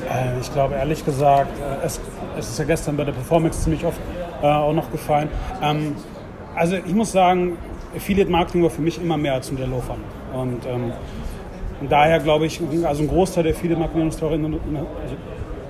Äh, 0.09 0.39
ich 0.39 0.51
glaube 0.53 0.75
ehrlich 0.75 1.03
gesagt, 1.03 1.51
äh, 1.59 1.85
es, 1.85 1.99
es, 2.37 2.49
ist 2.49 2.59
ja 2.59 2.65
gestern 2.65 2.97
bei 2.97 3.03
der 3.03 3.13
Performance 3.13 3.61
ziemlich 3.61 3.85
oft 3.85 3.99
äh, 4.41 4.47
auch 4.47 4.73
noch 4.73 4.91
gefallen. 4.91 5.29
Ähm, 5.61 5.95
also 6.55 6.75
ich 6.75 6.93
muss 6.93 7.11
sagen, 7.11 7.57
Affiliate 7.95 8.29
Marketing 8.29 8.63
war 8.63 8.69
für 8.69 8.81
mich 8.81 9.01
immer 9.01 9.17
mehr 9.17 9.33
als 9.33 9.49
ein 9.49 9.57
Low 9.57 9.81
Funnel. 9.81 10.03
Und, 10.33 10.65
ähm, 10.65 10.91
daher 11.89 12.19
glaube 12.19 12.45
ich, 12.45 12.61
also 12.83 13.03
ein 13.03 13.07
Großteil 13.07 13.43
der 13.43 13.77
Marketing-Investoren 13.77 14.45
also 14.45 15.15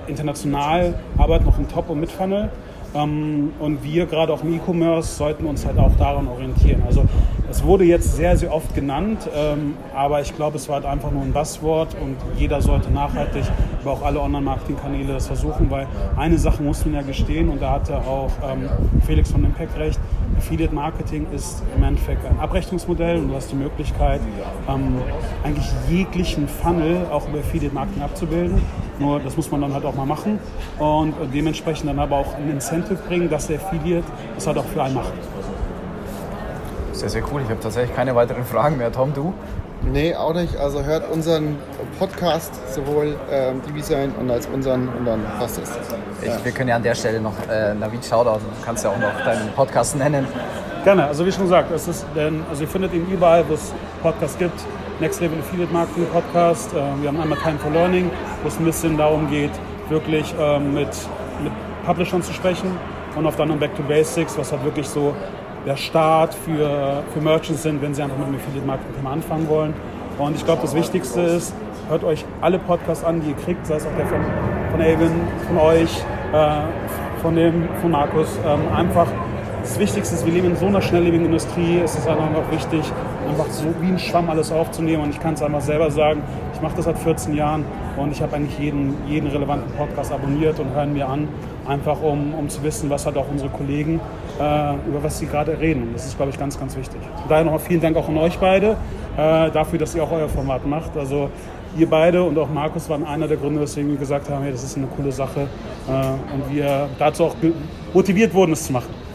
international 0.08 0.94
arbeiten 1.18 1.44
noch 1.44 1.58
im 1.58 1.68
Top- 1.68 1.90
und 1.90 2.00
Mid-Funnel. 2.00 2.50
Ähm, 2.94 3.52
und 3.58 3.82
wir 3.82 4.06
gerade 4.06 4.32
auch 4.32 4.42
im 4.42 4.54
E-Commerce 4.54 5.16
sollten 5.16 5.46
uns 5.46 5.66
halt 5.66 5.78
auch 5.78 5.94
daran 5.96 6.28
orientieren. 6.28 6.82
Also 6.86 7.04
es 7.50 7.62
wurde 7.62 7.84
jetzt 7.84 8.16
sehr, 8.16 8.36
sehr 8.36 8.52
oft 8.52 8.74
genannt, 8.74 9.28
ähm, 9.34 9.74
aber 9.94 10.20
ich 10.20 10.34
glaube, 10.34 10.56
es 10.56 10.68
war 10.68 10.76
halt 10.76 10.86
einfach 10.86 11.10
nur 11.10 11.22
ein 11.22 11.32
Buzzword 11.32 11.96
und 12.02 12.16
jeder 12.38 12.60
sollte 12.60 12.90
nachhaltig 12.90 13.44
über 13.82 13.92
auch 13.92 14.02
alle 14.02 14.20
Online-Marketing-Kanäle 14.20 15.14
das 15.14 15.26
versuchen, 15.26 15.70
weil 15.70 15.86
eine 16.16 16.38
Sache 16.38 16.62
muss 16.62 16.84
man 16.84 16.94
ja 16.94 17.02
gestehen 17.02 17.48
und 17.48 17.62
da 17.62 17.72
hatte 17.72 17.96
auch 17.98 18.30
ähm, 18.48 18.68
Felix 19.06 19.30
von 19.30 19.44
Impact 19.44 19.78
recht, 19.78 20.00
Affiliate 20.36 20.74
Marketing 20.74 21.26
ist 21.34 21.62
im 21.74 21.82
Endeffekt 21.82 22.24
ein 22.26 22.38
Abrechnungsmodell 22.38 23.18
und 23.18 23.28
du 23.28 23.34
hast 23.34 23.50
die 23.50 23.56
Möglichkeit, 23.56 24.20
ähm, 24.68 24.98
eigentlich 25.44 25.66
jeglichen 25.88 26.48
Funnel 26.48 27.06
auch 27.10 27.28
über 27.28 27.38
Affiliate 27.38 27.74
Marketing 27.74 28.02
abzubilden. 28.02 28.60
Nur 28.98 29.20
das 29.20 29.36
muss 29.36 29.50
man 29.50 29.60
dann 29.60 29.74
halt 29.74 29.84
auch 29.84 29.94
mal 29.94 30.06
machen 30.06 30.38
und 30.78 31.14
dementsprechend 31.34 31.88
dann 31.88 31.98
aber 31.98 32.16
auch 32.16 32.34
ein 32.34 32.50
Incentive 32.50 32.98
bringen, 33.08 33.28
dass 33.28 33.46
der 33.46 33.56
Affiliate 33.60 34.06
das 34.34 34.46
halt 34.46 34.58
auch 34.58 34.64
für 34.64 34.82
einen 34.82 34.94
macht. 34.94 35.12
Sehr, 36.96 37.10
sehr 37.10 37.22
cool. 37.30 37.42
Ich 37.42 37.50
habe 37.50 37.60
tatsächlich 37.60 37.94
keine 37.94 38.14
weiteren 38.14 38.46
Fragen 38.46 38.78
mehr. 38.78 38.90
Tom, 38.90 39.12
du? 39.12 39.34
Nee, 39.82 40.14
auch 40.14 40.32
nicht. 40.32 40.56
Also 40.56 40.82
hört 40.82 41.10
unseren 41.10 41.58
Podcast, 41.98 42.54
sowohl 42.72 43.16
ähm, 43.30 43.60
Design 43.76 44.12
und 44.18 44.30
als 44.30 44.46
unseren 44.46 44.88
und 44.88 45.04
dann 45.04 45.22
passt 45.38 45.60
es. 45.62 45.70
Ich, 46.22 46.28
ja. 46.28 46.42
Wir 46.42 46.52
können 46.52 46.70
ja 46.70 46.76
an 46.76 46.82
der 46.82 46.94
Stelle 46.94 47.20
noch 47.20 47.34
äh, 47.50 47.74
Navid 47.74 48.02
Shoutout, 48.02 48.38
du 48.38 48.64
kannst 48.64 48.82
ja 48.82 48.90
auch 48.90 48.98
noch 48.98 49.24
deinen 49.26 49.52
Podcast 49.52 49.94
nennen. 49.96 50.26
Gerne, 50.84 51.04
also 51.06 51.26
wie 51.26 51.32
schon 51.32 51.42
gesagt, 51.44 51.70
es 51.70 51.86
ist, 51.86 52.06
also 52.48 52.62
ihr 52.62 52.68
findet 52.68 52.94
ihn 52.94 53.06
überall, 53.10 53.44
wo 53.46 53.52
es 53.52 53.74
Podcasts 54.02 54.38
gibt. 54.38 54.58
Next 54.98 55.20
Level 55.20 55.38
Affiliate 55.38 55.72
Marketing 55.74 56.06
Podcast. 56.06 56.72
Äh, 56.72 56.76
wir 57.02 57.08
haben 57.08 57.20
einmal 57.20 57.38
Time 57.40 57.58
for 57.58 57.70
Learning, 57.72 58.10
wo 58.42 58.48
es 58.48 58.58
ein 58.58 58.64
bisschen 58.64 58.96
darum 58.96 59.28
geht, 59.28 59.52
wirklich 59.90 60.34
äh, 60.40 60.58
mit, 60.58 60.88
mit 61.42 61.52
Publishern 61.84 62.22
zu 62.22 62.32
sprechen. 62.32 62.70
Und 63.16 63.26
auf 63.26 63.36
der 63.36 63.42
anderen 63.42 63.60
Back 63.60 63.74
to 63.76 63.82
Basics, 63.82 64.36
was 64.38 64.52
halt 64.52 64.64
wirklich 64.64 64.88
so 64.88 65.14
der 65.66 65.76
Start 65.76 66.32
für, 66.32 67.02
für 67.12 67.20
Merchants 67.20 67.64
sind, 67.64 67.82
wenn 67.82 67.92
sie 67.92 68.02
einfach 68.02 68.16
mit 68.16 68.28
dem 68.28 68.36
Affiliate-Marketing 68.36 69.06
anfangen 69.06 69.48
wollen. 69.48 69.74
Und 70.18 70.36
ich 70.36 70.44
glaube, 70.44 70.62
das 70.62 70.74
Wichtigste 70.74 71.20
ist, 71.20 71.52
hört 71.88 72.04
euch 72.04 72.24
alle 72.40 72.58
Podcasts 72.58 73.04
an, 73.04 73.20
die 73.20 73.30
ihr 73.30 73.36
kriegt, 73.36 73.66
sei 73.66 73.76
es 73.76 73.86
auch 73.86 73.96
der 73.98 74.06
von, 74.06 74.20
von 74.70 74.80
Elvin, 74.80 75.10
von 75.48 75.58
euch, 75.58 76.04
äh, 76.32 77.20
von, 77.20 77.34
dem, 77.34 77.68
von 77.80 77.90
Markus. 77.90 78.38
Ähm, 78.46 78.60
einfach 78.74 79.08
das 79.62 79.78
Wichtigste 79.80 80.14
ist, 80.14 80.24
wir 80.24 80.32
leben 80.32 80.50
in 80.50 80.56
so 80.56 80.66
einer 80.66 80.80
schnelllebigen 80.80 81.26
Industrie, 81.26 81.80
es 81.82 81.96
ist 81.96 82.06
einfach 82.06 82.30
noch 82.30 82.48
wichtig, 82.52 82.84
einfach 83.28 83.50
so 83.50 83.64
wie 83.80 83.88
ein 83.88 83.98
Schwamm 83.98 84.30
alles 84.30 84.52
aufzunehmen. 84.52 85.02
Und 85.02 85.10
ich 85.10 85.20
kann 85.20 85.34
es 85.34 85.42
einfach 85.42 85.60
selber 85.60 85.90
sagen, 85.90 86.22
ich 86.56 86.62
mache 86.62 86.76
das 86.76 86.86
seit 86.86 86.98
14 86.98 87.34
Jahren 87.34 87.66
und 87.98 88.10
ich 88.12 88.22
habe 88.22 88.34
eigentlich 88.34 88.58
jeden, 88.58 88.94
jeden 89.06 89.28
relevanten 89.28 89.70
Podcast 89.74 90.10
abonniert 90.10 90.58
und 90.58 90.74
hören 90.74 90.94
mir 90.94 91.06
an, 91.06 91.28
einfach 91.68 92.00
um, 92.00 92.32
um 92.32 92.48
zu 92.48 92.62
wissen, 92.62 92.88
was 92.88 93.04
halt 93.04 93.18
auch 93.18 93.28
unsere 93.30 93.50
Kollegen, 93.50 94.00
äh, 94.40 94.74
über 94.88 95.02
was 95.02 95.18
sie 95.18 95.26
gerade 95.26 95.60
reden. 95.60 95.82
Und 95.82 95.92
das 95.94 96.06
ist, 96.06 96.16
glaube 96.16 96.30
ich, 96.30 96.38
ganz, 96.38 96.58
ganz 96.58 96.74
wichtig. 96.74 96.98
Daher 97.28 97.44
nochmal 97.44 97.60
vielen 97.60 97.82
Dank 97.82 97.94
auch 97.98 98.08
an 98.08 98.16
euch 98.16 98.38
beide 98.38 98.70
äh, 99.18 99.50
dafür, 99.50 99.78
dass 99.78 99.94
ihr 99.94 100.02
auch 100.02 100.12
euer 100.12 100.30
Format 100.30 100.66
macht. 100.66 100.96
Also 100.96 101.28
ihr 101.76 101.90
beide 101.90 102.22
und 102.22 102.38
auch 102.38 102.48
Markus 102.48 102.88
waren 102.88 103.04
einer 103.04 103.28
der 103.28 103.36
Gründe, 103.36 103.60
weswegen 103.60 103.90
wir 103.90 103.98
gesagt 103.98 104.30
haben, 104.30 104.42
hey, 104.42 104.52
das 104.52 104.64
ist 104.64 104.78
eine 104.78 104.86
coole 104.86 105.12
Sache 105.12 105.40
äh, 105.88 106.34
und 106.34 106.54
wir 106.54 106.88
dazu 106.98 107.24
auch 107.26 107.36
motiviert 107.92 108.32
wurden, 108.32 108.52
es 108.52 108.64
zu 108.64 108.72
machen. 108.72 109.05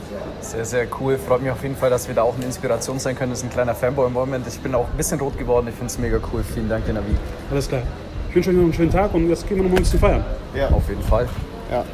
Sehr, 0.41 0.65
sehr 0.65 0.87
cool. 0.99 1.17
Freut 1.17 1.41
mich 1.41 1.51
auf 1.51 1.63
jeden 1.63 1.75
Fall, 1.75 1.89
dass 1.89 2.07
wir 2.07 2.15
da 2.15 2.23
auch 2.23 2.35
eine 2.35 2.45
Inspiration 2.45 2.99
sein 2.99 3.15
können. 3.15 3.31
Das 3.31 3.39
ist 3.39 3.45
ein 3.45 3.51
kleiner 3.51 3.75
Fanboy 3.75 4.07
im 4.07 4.13
Moment. 4.13 4.45
Ich 4.47 4.59
bin 4.59 4.75
auch 4.75 4.87
ein 4.87 4.97
bisschen 4.97 5.19
rot 5.19 5.37
geworden. 5.37 5.67
Ich 5.67 5.75
finde 5.75 5.87
es 5.87 5.97
mega 5.97 6.19
cool. 6.33 6.43
Vielen 6.43 6.67
Dank, 6.67 6.87
Navi. 6.87 7.15
Alles 7.49 7.69
klar. 7.69 7.83
Ich 8.29 8.35
wünsche 8.35 8.49
euch 8.49 8.55
noch 8.55 8.63
einen 8.63 8.73
schönen 8.73 8.91
Tag 8.91 9.13
und 9.13 9.29
jetzt 9.29 9.47
gehen 9.47 9.57
wir 9.57 9.63
noch 9.63 9.71
mal 9.71 9.77
ein 9.77 9.83
bisschen 9.83 9.99
feiern. 9.99 10.25
Ja, 10.55 10.69
auf 10.69 10.87
jeden 10.89 11.03
Fall. 11.03 11.27
Ja. 11.71 11.85